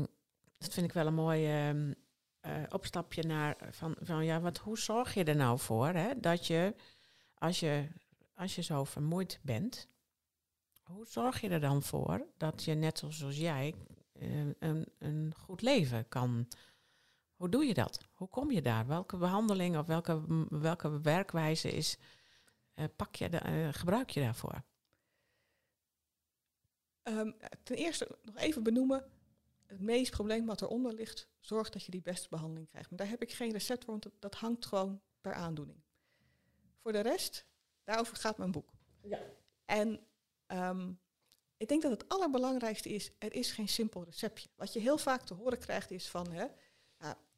[0.58, 1.92] dat vind ik wel een mooi ehm,
[2.40, 6.46] eh, opstapje naar van, van ja, wat, hoe zorg je er nou voor hè, dat
[6.46, 6.74] je
[7.34, 7.86] als, je,
[8.34, 9.88] als je zo vermoeid bent,
[10.82, 13.74] hoe zorg je er dan voor dat je net zoals jij
[14.12, 14.28] eh,
[14.58, 16.48] een, een goed leven kan.
[17.40, 18.00] Hoe doe je dat?
[18.12, 18.86] Hoe kom je daar?
[18.86, 21.96] Welke behandeling of welke, welke werkwijze is,
[22.74, 24.62] eh, pak je da- eh, gebruik je daarvoor?
[27.02, 27.32] Ehm,
[27.62, 29.10] ten eerste nog even benoemen.
[29.66, 32.90] Het meest probleem wat eronder ligt, zorg dat je die beste behandeling krijgt.
[32.90, 35.82] Maar daar heb ik geen recept voor, want dat, dat hangt gewoon per aandoening.
[36.82, 37.46] Voor de rest,
[37.84, 38.72] daarover gaat mijn boek.
[39.02, 39.20] Ja.
[39.64, 40.06] En
[40.46, 40.92] ehm,
[41.56, 44.48] ik denk dat het allerbelangrijkste is, er is geen simpel receptje.
[44.56, 46.46] Wat je heel vaak te horen krijgt is van, hè,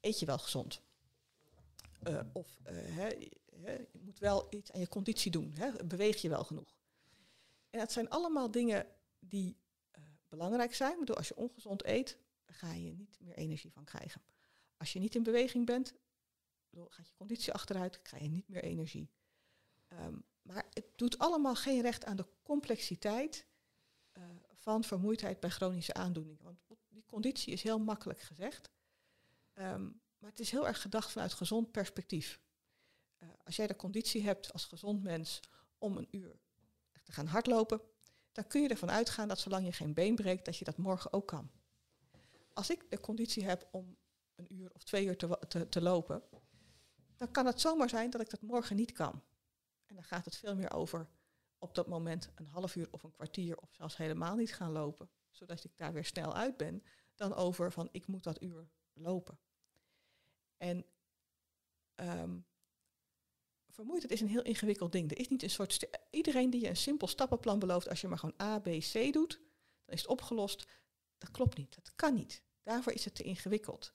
[0.03, 0.83] eet je wel gezond?
[2.03, 5.55] Eh, of eh, je moet wel iets aan je conditie doen.
[5.85, 6.77] Beweeg je wel genoeg?
[7.71, 8.87] En dat zijn allemaal dingen
[9.19, 9.57] die
[9.91, 10.93] eh, belangrijk zijn.
[10.93, 14.23] Ik bedoel, als je ongezond eet, ga je niet meer energie van krijgen.
[14.77, 15.95] Als je niet in beweging bent,
[16.89, 19.11] gaat je conditie achteruit, krijg je niet meer energie.
[19.89, 23.47] Ehm, maar het doet allemaal geen recht aan de complexiteit
[24.55, 26.45] van vermoeidheid bij chronische aandoeningen.
[26.45, 28.71] Want die conditie is heel makkelijk gezegd.
[29.53, 29.83] Ehm,
[30.19, 32.41] maar het is heel erg gedacht vanuit gezond perspectief.
[33.19, 35.41] Uh, als jij de conditie hebt als gezond mens
[35.79, 36.41] om een uur
[37.03, 37.81] te gaan hardlopen,
[38.33, 41.13] dan kun je ervan uitgaan dat zolang je geen been breekt, dat je dat morgen
[41.13, 41.51] ook kan.
[42.53, 43.97] Als ik de conditie heb om
[44.35, 46.23] een uur of twee uur te, te lopen,
[47.17, 49.23] dan kan het zomaar zijn dat ik dat morgen niet kan.
[49.87, 51.09] En dan gaat het veel meer over
[51.59, 55.11] op dat moment een half uur of een kwartier of zelfs helemaal niet gaan lopen,
[55.31, 56.83] zodat ik daar weer snel uit ben,
[57.15, 59.39] dan over van ik moet dat uur lopen.
[60.57, 60.87] En
[61.95, 62.47] um,
[63.69, 65.11] vermoeidheid is een heel ingewikkeld ding.
[65.11, 65.89] Er is niet een soort.
[66.11, 69.41] Iedereen die je een simpel stappenplan belooft, als je maar gewoon A, B, C doet,
[69.85, 70.67] dan is het opgelost.
[71.19, 71.75] Dat klopt niet.
[71.75, 72.43] Dat kan niet.
[72.63, 73.95] Daarvoor is het te ingewikkeld.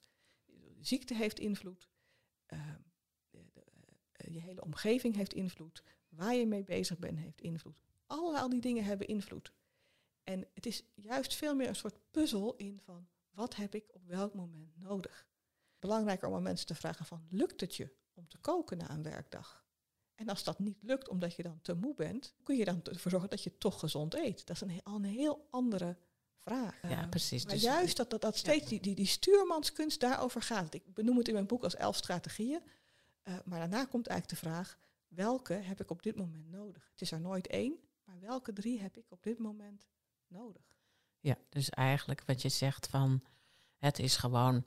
[0.80, 1.88] Ziekte heeft invloed.
[2.48, 2.74] Uh,
[3.30, 3.64] de, de,
[4.26, 5.82] uh, je hele omgeving heeft invloed.
[6.08, 7.78] Waar je mee bezig bent heeft invloed.
[8.06, 9.52] Al die dingen hebben invloed.
[10.24, 14.06] En het is juist veel meer een soort puzzel in van wat heb ik op
[14.06, 15.26] welk moment nodig.
[15.78, 19.02] Belangrijker om aan mensen te vragen van lukt het je om te koken na een
[19.02, 19.66] werkdag?
[20.14, 23.10] En als dat niet lukt omdat je dan te moe bent, kun je dan ervoor
[23.10, 24.46] zorgen dat je toch gezond eet.
[24.46, 25.96] Dat is een, al een heel andere
[26.36, 26.82] vraag.
[26.82, 27.44] Ja, precies.
[27.44, 30.74] Maar dus juist dat, dat, dat steeds die, die, die stuurmanskunst daarover gaat.
[30.74, 32.62] Ik benoem het in mijn boek als elf strategieën.
[33.24, 34.78] Uh, maar daarna komt eigenlijk de vraag,
[35.08, 36.88] welke heb ik op dit moment nodig?
[36.90, 39.88] Het is er nooit één, maar welke drie heb ik op dit moment
[40.26, 40.77] nodig?
[41.20, 43.22] Ja, dus eigenlijk wat je zegt van,
[43.76, 44.66] het is gewoon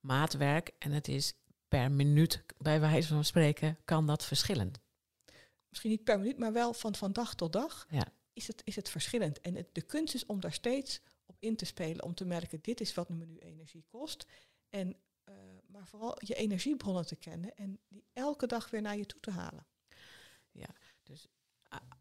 [0.00, 1.34] maatwerk en het is
[1.68, 4.72] per minuut, bij wijze van spreken, kan dat verschillen.
[5.68, 8.06] Misschien niet per minuut, maar wel van, van dag tot dag ja.
[8.32, 9.40] is, het, is het verschillend.
[9.40, 12.58] En het, de kunst is om daar steeds op in te spelen, om te merken,
[12.62, 14.26] dit is wat me nu energie kost.
[14.68, 15.34] En, uh,
[15.66, 19.30] maar vooral je energiebronnen te kennen en die elke dag weer naar je toe te
[19.30, 19.66] halen.
[20.50, 20.68] Ja,
[21.02, 21.28] dus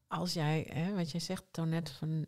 [0.08, 2.28] als jij, hè, wat jij zegt, net van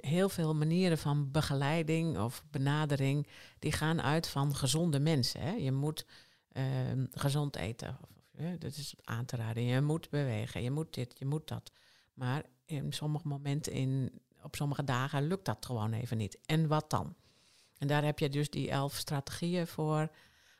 [0.00, 3.26] heel veel manieren van begeleiding of benadering,
[3.58, 5.40] die gaan uit van gezonde mensen.
[5.40, 5.52] Hè.
[5.52, 6.06] Je moet
[6.52, 6.64] uh,
[7.10, 9.62] gezond eten, of, of, dat is aan te raden.
[9.62, 11.72] Je moet bewegen, je moet dit, je moet dat.
[12.14, 16.38] Maar in sommige momenten, in, op sommige dagen, lukt dat gewoon even niet.
[16.46, 17.14] En wat dan?
[17.78, 20.10] En daar heb je dus die elf strategieën voor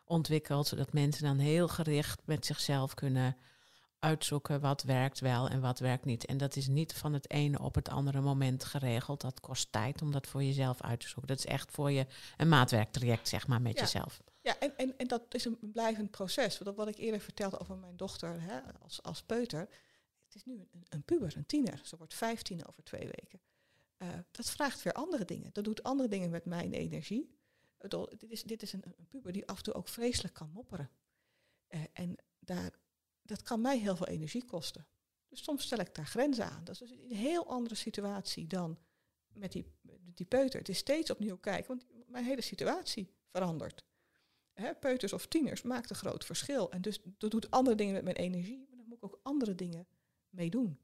[0.05, 3.37] ontwikkeld, zodat mensen dan heel gericht met zichzelf kunnen
[3.99, 6.27] uitzoeken wat werkt wel en wat werkt niet.
[6.27, 9.21] En dat is niet van het ene op het andere moment geregeld.
[9.21, 11.27] Dat kost tijd om dat voor jezelf uit te zoeken.
[11.27, 14.23] Dat is echt voor je een maatwerktraject, zeg maar, met jezelf.
[14.41, 16.59] Ja, en, en, en dat is een blijvend proces.
[16.59, 19.69] Want wat ik eerder vertelde over mijn dochter hè, als, als peuter.
[20.25, 21.81] Het is nu een, een puber, een tiener.
[21.85, 23.41] Ze wordt vijftien over twee weken.
[23.99, 25.51] Uh, dat vraagt weer andere dingen.
[25.53, 27.37] Dat doet andere dingen met mijn energie.
[27.79, 30.91] Dit is, dit is een, een puber die af en toe ook vreselijk kan mopperen.
[31.69, 32.73] Uh, en daar
[33.29, 34.87] dat kan mij heel veel energie kosten.
[35.29, 36.65] Dus soms stel ik daar grenzen aan.
[36.65, 38.79] Dat is een heel andere situatie dan
[39.33, 39.67] met die,
[40.15, 40.59] die peuter.
[40.59, 43.85] Het is steeds opnieuw kijken, want mijn hele situatie verandert.
[44.53, 46.71] Hè, peuters of tieners maakt een groot verschil.
[46.71, 49.55] En dus dat doet andere dingen met mijn energie, maar dan moet ik ook andere
[49.55, 49.87] dingen
[50.29, 50.79] mee doen.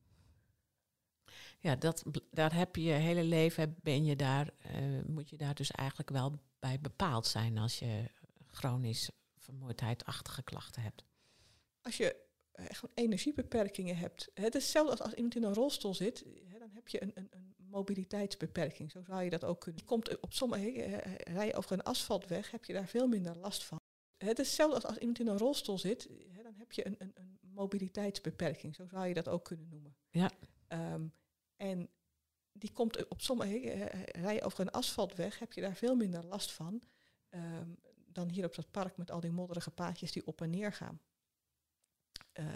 [1.58, 5.54] Ja, dat, daar heb je je hele leven, ben je daar, uh, moet je daar
[5.54, 8.10] dus eigenlijk wel bij bepaald zijn als je
[8.50, 11.04] chronisch vermoeidheidachtige klachten hebt.
[11.80, 12.23] Als je
[12.54, 14.30] echt energiebeperkingen hebt.
[14.34, 17.10] Het is hetzelfde als als iemand in een rolstoel zit, hè, dan heb je een,
[17.14, 18.90] een, een, mobiliteitsbeperking.
[18.90, 19.80] Zo zou je dat ook kunnen.
[19.80, 20.70] Je komt op sommige
[21.24, 23.80] rij over een asfaltweg, heb je daar veel minder last van.
[24.16, 26.96] Het is hetzelfde als als iemand in een rolstoel zit, hè, dan heb je een,
[26.98, 28.74] een, een, mobiliteitsbeperking.
[28.74, 29.96] Zo zou je dat ook kunnen noemen.
[30.10, 30.30] Ja.
[30.68, 31.12] Um,
[31.56, 31.90] en
[32.52, 36.82] die komt op sommige rij over een asfaltweg, heb je daar veel minder last van
[37.30, 40.72] um, dan hier op dat park met al die modderige paadjes die op en neer
[40.72, 41.00] gaan.
[42.38, 42.46] Uh,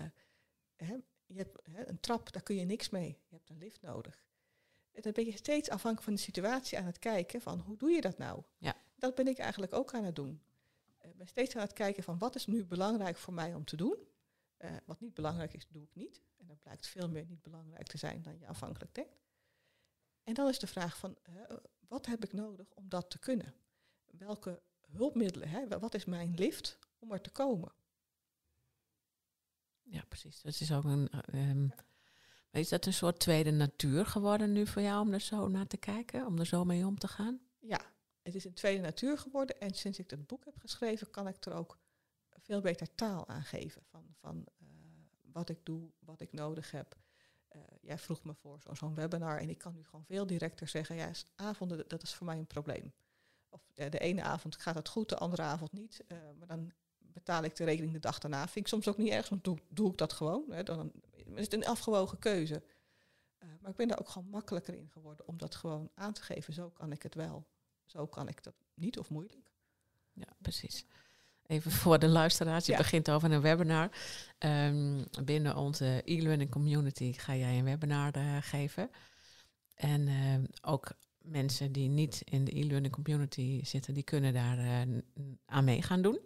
[0.77, 3.19] hè, je hebt hè, een trap, daar kun je niks mee.
[3.29, 4.27] Je hebt een lift nodig.
[4.93, 7.91] En dan ben je steeds afhankelijk van de situatie aan het kijken van hoe doe
[7.91, 8.43] je dat nou?
[8.59, 8.77] Ja.
[8.95, 10.43] Dat ben ik eigenlijk ook aan het doen.
[11.01, 13.77] Ik ben steeds aan het kijken van wat is nu belangrijk voor mij om te
[13.77, 13.97] doen.
[14.59, 16.23] Uh, wat niet belangrijk is, doe ik niet.
[16.37, 19.19] En dat blijkt veel meer niet belangrijk te zijn dan je afhankelijk denkt.
[20.25, 21.57] En dan is de vraag van, uh,
[21.89, 23.55] wat heb ik nodig om dat te kunnen?
[24.11, 27.73] Welke hulpmiddelen, hè, wat is mijn lift om er te komen?
[29.91, 30.43] Ja, precies.
[30.43, 31.11] Dat is ook een.
[31.35, 31.73] Um,
[32.51, 35.77] is dat een soort tweede natuur geworden nu voor jou om er zo naar te
[35.77, 37.41] kijken, om er zo mee om te gaan?
[37.59, 37.81] Ja,
[38.23, 39.61] het is een tweede natuur geworden.
[39.61, 41.79] En sinds ik het boek heb geschreven, kan ik er ook
[42.31, 43.83] veel beter taal aan geven.
[43.85, 44.69] Van, van uh,
[45.33, 46.97] wat ik doe, wat ik nodig heb.
[47.57, 50.97] Uh, jij vroeg me voor zo'n webinar en ik kan nu gewoon veel directer zeggen,
[50.97, 52.93] ja, avonden, dat is voor mij een probleem.
[53.49, 56.05] Of de ene avond gaat het goed, de andere avond niet.
[56.39, 56.73] maar dan
[57.19, 58.49] betaal ik de rekening de dag daarna.
[58.49, 60.45] Vind ik soms ook niet erg, want doe, doe ik dat gewoon.
[60.51, 60.63] Hè.
[60.63, 60.93] Dan
[61.35, 62.63] is het een afgewogen keuze.
[63.43, 66.23] Uh, maar ik ben daar ook gewoon makkelijker in geworden om dat gewoon aan te
[66.23, 66.53] geven.
[66.53, 67.47] Zo kan ik het wel,
[67.85, 69.53] zo kan ik dat niet of moeilijk.
[70.13, 70.85] Ja, precies.
[71.47, 73.91] Even voor de luisteraars, je begint over een webinar.
[74.39, 78.91] Um, binnen onze e-learning community ga jij een webinar uh, geven.
[79.75, 84.87] En uh, ook mensen die niet in de e-learning community zitten, die kunnen daar
[85.47, 86.19] aan mee gaan doen.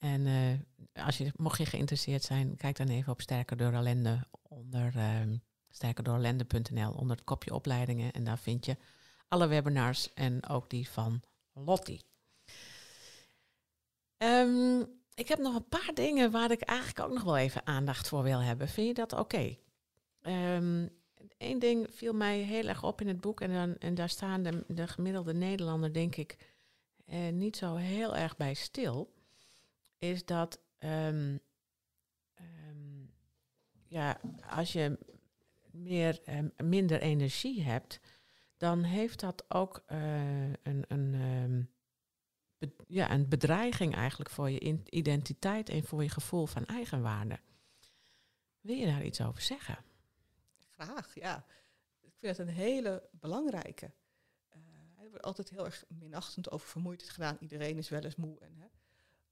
[0.00, 4.26] En uh, als je, mocht je geïnteresseerd zijn, kijk dan even op Sterker door Ellende
[4.42, 5.36] onder uh,
[5.68, 8.12] sterkerdoorellende.nl onder het kopje opleidingen.
[8.12, 8.76] En daar vind je
[9.28, 11.22] alle webinars en ook die van
[11.52, 12.04] Lottie.
[14.18, 14.80] Um,
[15.14, 18.22] ik heb nog een paar dingen waar ik eigenlijk ook nog wel even aandacht voor
[18.22, 18.68] wil hebben.
[18.68, 19.56] Vind je dat oké?
[21.38, 23.40] Eén ding viel mij heel erg op in het boek.
[23.40, 26.36] En, dan, en daar staan de, de gemiddelde Nederlander, denk ik,
[27.06, 29.12] eh, niet zo heel erg bij stil.
[30.00, 31.40] Is dat um,
[32.40, 33.12] um,
[33.86, 34.98] ja, als je
[35.70, 38.00] meer, um, minder energie hebt,
[38.56, 41.70] dan heeft dat ook uh, een, een,
[42.86, 47.38] ja, een bedreiging eigenlijk voor je identiteit en voor je gevoel van eigenwaarde.
[48.60, 49.78] Wil je daar iets over zeggen?
[50.70, 51.44] Graag, ja.
[52.00, 53.92] Ik vind het een hele belangrijke.
[54.56, 57.36] Uh, er wordt altijd heel erg minachtend over vermoeidheid gedaan.
[57.40, 58.40] Iedereen is wel eens moe.
[58.40, 58.66] En, hè.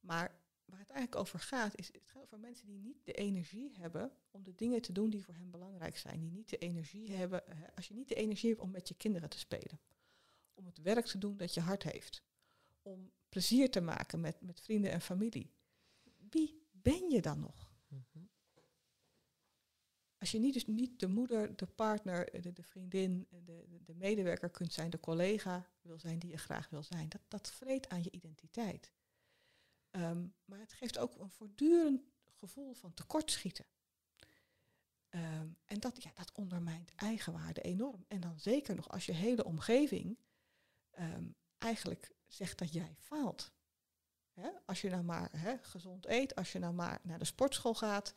[0.01, 0.35] Maar
[0.69, 4.13] waar het eigenlijk over gaat, is het gaat over mensen die niet de energie hebben
[4.31, 6.21] om de dingen te doen die voor hen belangrijk zijn.
[6.21, 7.43] Die niet de energie hebben,
[7.75, 9.81] als je niet de energie hebt om met je kinderen te spelen.
[10.55, 12.23] Om het werk te doen dat je hart heeft.
[12.83, 15.53] Om plezier te maken met, met vrienden en familie.
[16.31, 17.73] Wie ben je dan nog?
[17.89, 18.29] Mm
[20.19, 24.51] als je niet, dus niet de moeder, de partner, de, de vriendin, de, de, medewerker
[24.51, 28.03] kunt zijn, de collega wil zijn die je graag wil zijn, dat, dat vreet aan
[28.03, 28.93] je identiteit.
[29.91, 33.67] Um, maar het geeft ook een voortdurend gevoel van tekortschieten.
[35.11, 38.05] Um, en dat, ja, dat ondermijnt eigenwaarde enorm.
[38.09, 40.19] En dan zeker nog als je hele omgeving
[40.99, 43.53] um, eigenlijk zegt dat jij faalt.
[44.67, 45.31] Als je nou maar
[45.63, 48.15] gezond eet, als je nou maar naar de sportschool gaat,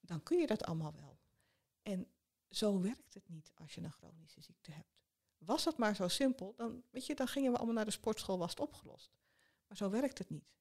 [0.00, 1.18] dan kun je dat allemaal wel.
[1.82, 2.12] En
[2.50, 4.98] zo werkt het niet als je een chronische ziekte hebt.
[5.38, 8.38] Was dat maar zo simpel, dan, weet je, dan gingen we allemaal naar de sportschool,
[8.38, 9.12] was het opgelost.
[9.66, 10.52] Maar zo werkt het niet.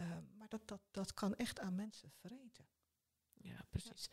[0.00, 2.66] Uh, maar dat, dat, dat kan echt aan mensen vreten.
[3.34, 4.08] Ja, precies.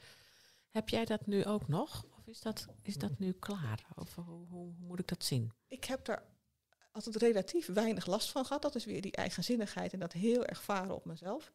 [0.69, 2.05] Heb jij dat nu ook nog?
[2.17, 3.87] Of is dat, is dat nu klaar?
[3.95, 5.51] Of hoe, hoe, moet ik dat zien?
[5.67, 6.23] Ik heb daar
[6.91, 8.61] altijd relatief weinig last van gehad.
[8.61, 11.53] Dat is weer die eigenzinnigheid en dat heel erg varen op mezelf.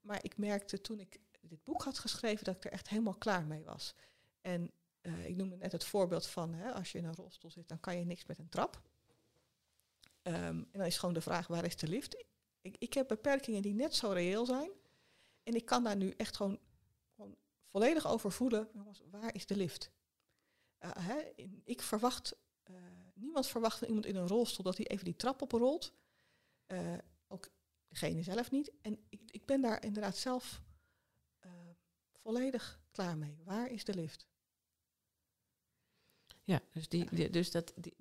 [0.00, 3.46] Maar ik merkte toen ik dit boek had geschreven, dat ik er echt helemaal klaar
[3.46, 3.94] mee was.
[4.40, 4.72] En
[5.02, 7.80] uh, ik noemde net het voorbeeld van, hè, als je in een rolstoel zit, dan
[7.80, 8.82] kan je niks met een trap.
[10.22, 12.24] Um, en dan is gewoon de vraag, waar is de lift?
[12.60, 14.70] Ik, ik heb beperkingen die net zo reëel zijn.
[15.42, 16.58] En ik kan daar nu echt gewoon,
[17.14, 17.36] gewoon
[17.70, 19.90] volledig over voelen, jongens, waar is de lift?
[20.80, 21.32] Uh, hè,
[21.64, 22.36] ik verwacht,
[22.70, 22.76] uh,
[23.14, 25.92] niemand verwacht van iemand in een rolstoel dat hij even die trap oprolt.
[27.26, 27.50] ook
[27.88, 28.72] degene zelf niet.
[28.80, 30.62] En ik, ik ben daar inderdaad zelf
[32.22, 33.38] volledig klaar mee.
[33.44, 34.26] Waar is de lift?
[36.44, 37.72] Ja, dus, die, dus dat.
[37.76, 37.94] Die,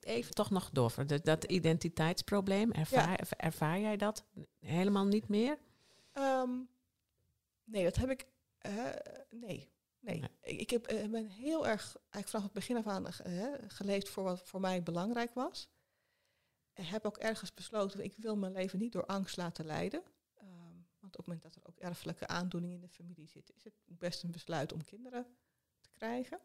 [0.00, 1.06] even toch nog door.
[1.06, 4.24] Dat, dat identiteitsprobleem, ervaar, ervaar jij dat
[4.58, 5.58] helemaal niet meer?
[6.12, 6.68] Um,
[7.64, 8.26] nee, dat heb ik.
[8.66, 8.88] Uh,
[9.30, 9.72] nee.
[10.00, 14.08] Nee, ik, heb, uh, ben heel erg, eigenlijk vanaf het begin af aan uh, geleefd
[14.08, 15.68] voor wat voor mij belangrijk was.
[16.74, 20.02] Ik heb ook ergens besloten, ik wil mijn leven niet door angst laten leiden.
[21.00, 23.74] Want op het moment dat er ook erfelijke aandoeningen in de familie zitten, is het
[23.84, 25.26] best een besluit om kinderen
[25.80, 26.40] te krijgen.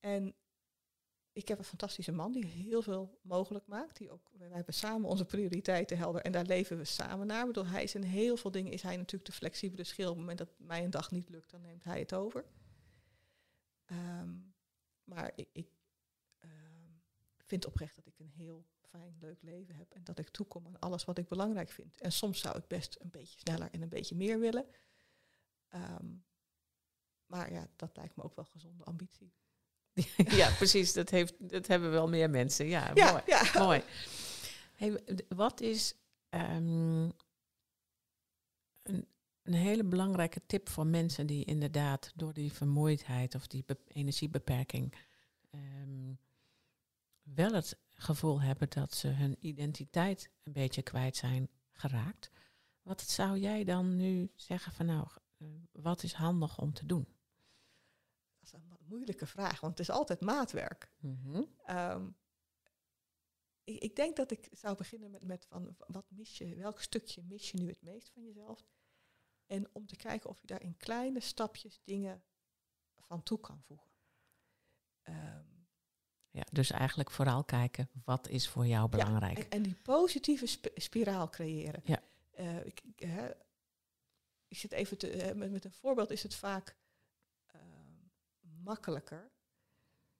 [0.00, 0.34] En
[1.38, 3.96] ik heb een fantastische man die heel veel mogelijk maakt.
[3.96, 7.48] Die ook, wij hebben samen onze prioriteiten helder en daar leven we samen naar.
[7.48, 10.04] Ik hij is in heel veel dingen is hij natuurlijk de flexibele schil.
[10.10, 12.44] Op het moment dat mij een dag niet lukt, dan neemt hij het over.
[13.86, 14.54] Um,
[15.04, 15.68] maar ik, ik
[16.44, 17.02] um,
[17.36, 20.78] vind oprecht dat ik een heel fijn, leuk leven heb en dat ik toekom aan
[20.78, 22.00] alles wat ik belangrijk vind.
[22.00, 24.66] En soms zou ik best een beetje sneller en een beetje meer willen.
[25.74, 26.24] Um,
[27.26, 29.32] maar ja, dat lijkt me ook wel gezonde ambitie.
[30.40, 30.92] ja, precies.
[30.92, 32.66] Dat, heeft, dat hebben wel meer mensen.
[32.66, 33.22] Ja, ja mooi.
[33.26, 33.42] Ja.
[33.58, 33.82] mooi.
[34.74, 35.94] Hey, wat is
[36.30, 37.12] um,
[38.82, 39.06] een,
[39.42, 44.94] een, hele belangrijke tip voor mensen die inderdaad door die vermoeidheid of die energiebeperking
[45.50, 46.18] um,
[47.22, 52.30] wel het gevoel hebben dat ze hun identiteit een beetje kwijt zijn geraakt.
[52.82, 57.06] Wat zou jij dan nu zeggen van nou, eh, wat is handig om te doen?
[58.88, 60.90] Moeilijke vraag, want het is altijd maatwerk.
[61.00, 61.76] Mm -hmm.
[61.76, 62.16] um,
[63.64, 67.22] ik, ik, denk dat ik zou beginnen met, met van wat mis je, welk stukje
[67.22, 68.66] mis je nu het meest van jezelf?
[69.46, 72.22] En om te kijken of je daar in kleine stapjes dingen
[72.96, 73.90] van toe kan voegen.
[75.02, 75.46] Ehm,
[76.30, 79.38] ja, dus eigenlijk vooral kijken wat is voor jou belangrijk.
[79.38, 81.82] en, en, die positieve spiraal creëren.
[81.84, 82.02] Ja.
[82.38, 82.82] Uh, ik,
[84.48, 86.87] ik, zit even te, met, met, een voorbeeld is het vaak ehm,
[88.62, 89.30] makkelijker.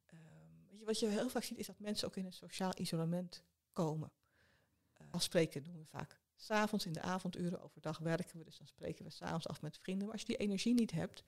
[0.06, 4.12] Ehm, wat je heel vaak ziet is dat mensen ook in een sociaal isolement komen.
[5.00, 8.66] Uh, als spreken doen we vaak s'avonds in de avonduren, overdag werken we, dus dan
[8.66, 10.04] spreken we s'avonds af met vrienden.
[10.04, 11.24] Maar als je die energie niet hebt,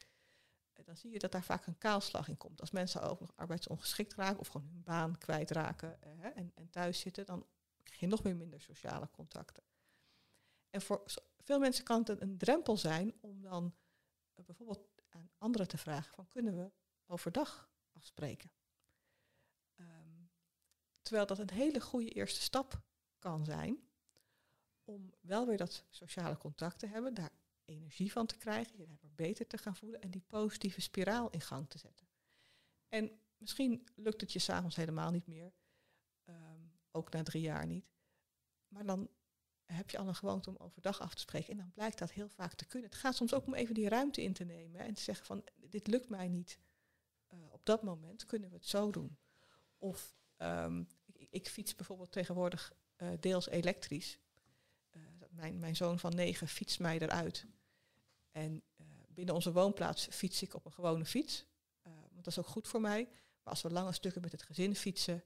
[0.72, 2.60] eh, dan zie je dat daar vaak een kaalslag in komt.
[2.60, 7.00] Als mensen ook nog arbeidsongeschikt raken of gewoon hun baan kwijtraken uh, en, en thuis
[7.00, 7.46] zitten, dan
[7.82, 9.62] krijg je nog meer minder sociale contacten.
[10.70, 11.02] En voor
[11.38, 13.74] veel mensen kan het een drempel zijn om dan
[14.34, 16.70] bijvoorbeeld aan anderen te vragen van kunnen we
[17.10, 18.50] overdag afspreken.
[19.76, 20.30] Um,
[21.02, 22.82] terwijl dat een hele goede eerste stap
[23.18, 23.88] kan zijn
[24.84, 27.30] om wel weer dat sociale contact te hebben, daar
[27.64, 31.68] energie van te krijgen, je beter te gaan voelen en die positieve spiraal in gang
[31.68, 32.08] te zetten.
[32.88, 35.52] En misschien lukt het je s'avonds helemaal niet meer,
[36.24, 37.92] ehm, ook na drie jaar niet.
[38.68, 39.10] Maar dan
[39.64, 42.28] heb je al een gewoonte om overdag af te spreken en dan blijkt dat heel
[42.28, 42.90] vaak te kunnen.
[42.90, 45.44] Het gaat soms ook om even die ruimte in te nemen en te zeggen van
[45.56, 46.58] dit lukt mij niet
[47.34, 49.18] uh, op dat moment, kunnen we het zo doen.
[49.78, 50.88] Of um,
[51.30, 54.18] ik, fiets bijvoorbeeld tegenwoordig uh, deels elektrisch
[55.40, 57.46] mijn, mijn zoon van negen fietst mij eruit.
[58.30, 58.62] En
[59.08, 61.46] binnen onze woonplaats fiets ik op een gewone fiets.
[61.82, 63.08] Want dat is ook goed voor mij.
[63.42, 65.24] Maar als we lange stukken met het gezin fietsen,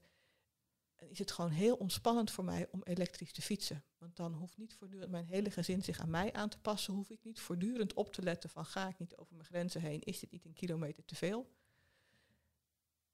[0.95, 3.83] dan is het gewoon heel ontspannend voor mij om elektrisch te fietsen.
[3.97, 6.93] Want dan hoeft niet voortdurend mijn hele gezin zich aan mij aan te passen.
[6.93, 10.01] Hoef ik niet voortdurend op te letten van ga ik niet over mijn grenzen heen.
[10.01, 11.49] Is dit niet een kilometer te veel?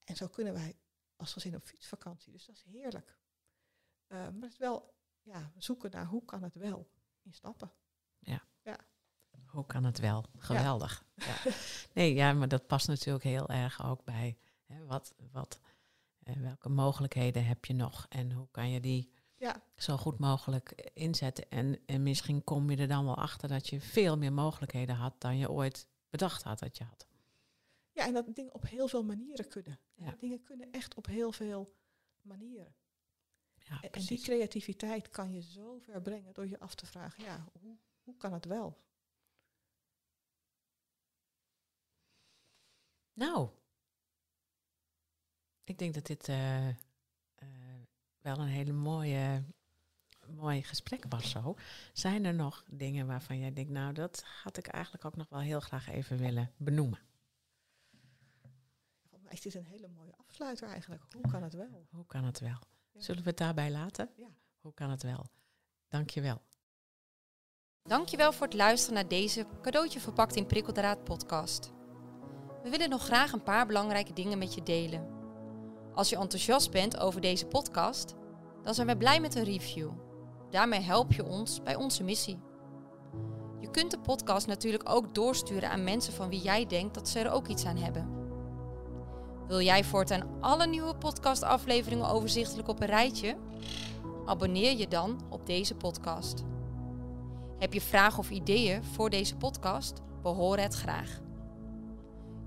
[0.04, 0.78] En zo kunnen wij
[1.16, 2.32] als gezin op fietsvakantie.
[2.32, 3.20] Dus dat is heerlijk.
[4.08, 6.90] Uh, maar het is wel ja, zoeken naar hoe kan het wel
[7.22, 7.72] in stappen.
[8.20, 8.44] Ja.
[8.62, 8.78] ja.
[9.46, 10.26] Hoe kan het wel?
[10.38, 11.06] Geweldig.
[11.16, 11.36] Ja.
[11.94, 15.60] Nee, ja, maar dat past natuurlijk heel erg ook bij hè, wat, wat,
[16.20, 19.64] eh, welke mogelijkheden heb je nog en hoe kan je die ja.
[19.76, 21.50] zo goed mogelijk inzetten.
[21.50, 25.22] En, en misschien kom je er dan wel achter dat je veel meer mogelijkheden had
[25.22, 27.08] dan je ooit bedacht had dat je had.
[28.02, 29.80] Ja, en dat dingen op heel veel manieren kunnen.
[29.94, 30.16] Ja.
[30.20, 31.76] Dingen kunnen echt op heel veel
[32.22, 32.76] manieren
[33.80, 37.78] en die creativiteit kan je zo ver brengen door je af te vragen, ja, hoe,
[38.04, 38.80] hoe kan het wel?
[43.14, 43.50] Nou,
[45.64, 46.76] ik denk dat dit uh, uh,
[48.22, 49.44] wel een hele mooie,
[50.28, 51.56] mooi gesprek was zo.
[51.94, 55.40] Zijn er nog dingen waarvan jij denkt, nou, dat had ik eigenlijk ook nog wel
[55.40, 57.00] heel graag even willen benoemen?
[59.32, 61.04] Mij is dit een hele mooie afsluiter eigenlijk.
[61.12, 61.88] Hoe kan het wel?
[61.90, 62.58] Hoe kan het wel?
[62.94, 64.10] Zullen we het daarbij laten?
[64.16, 64.28] Ja.
[64.60, 65.26] Hoe kan het wel?
[65.88, 66.42] Dankjewel.
[67.84, 71.72] Dankjewel voor het luisteren naar deze cadeautje verpakt in prikkeldraad podcast.
[72.64, 75.08] We willen nog graag een paar belangrijke dingen met je delen.
[75.94, 78.16] Als je enthousiast bent over deze podcast,
[78.64, 79.92] dan zijn we blij met een review.
[80.50, 82.40] Daarmee help je ons bij onze missie.
[83.60, 87.20] Je kunt de podcast natuurlijk ook doorsturen aan mensen van wie jij denkt dat ze
[87.20, 88.21] er ook iets aan hebben.
[89.52, 93.36] Wil jij voortaan alle nieuwe podcastafleveringen overzichtelijk op een rijtje?
[94.26, 96.44] Abonneer je dan op deze podcast.
[97.60, 100.02] Heb je vragen of ideeën voor deze podcast?
[100.22, 101.20] Behoor het graag.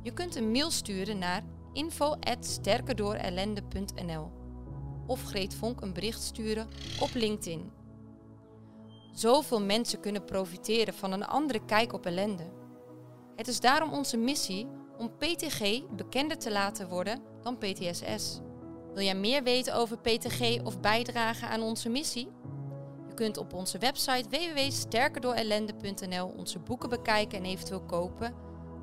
[0.02, 1.42] Je kunt een mail sturen naar
[1.72, 4.30] info@sterkerdoorellende.nl
[5.06, 6.68] of Greet Vonk een bericht sturen
[7.00, 7.70] op LinkedIn.
[9.12, 12.52] Zoveel mensen kunnen profiteren van een andere kijk op ellende.
[13.36, 14.66] Het is daarom onze missie
[15.04, 18.40] om PTG bekender te laten worden dan PTSS.
[18.94, 22.28] Wil jij meer weten over PTG of bijdragen aan onze missie?
[23.08, 28.34] Je kunt op onze website www.sterkerdoorellende.nl onze boeken bekijken en eventueel kopen,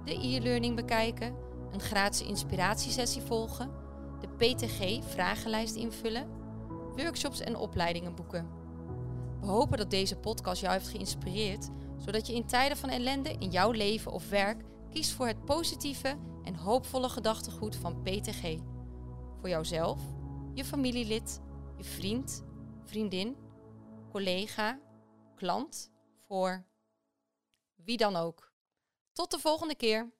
[0.06, 1.36] de e-learning bekijken,
[1.72, 3.72] een gratis inspiratiesessie volgen,
[4.20, 6.28] de PTG-vragenlijst invullen,
[6.96, 8.50] workshops en opleidingen boeken.
[9.40, 13.50] We hopen dat deze podcast jou heeft geïnspireerd, zodat je in tijden van ellende in
[13.50, 18.58] jouw leven of werk Kies voor het positieve en hoopvolle gedachtegoed van PTG.
[19.40, 20.02] Voor jouzelf,
[20.54, 21.42] je familielid,
[21.78, 22.44] je vriend,
[22.86, 23.38] vriendin,
[24.10, 24.80] collega,
[25.36, 26.66] klant, voor
[27.76, 28.54] wie dan ook.
[29.14, 30.12] Tot de volgende keer.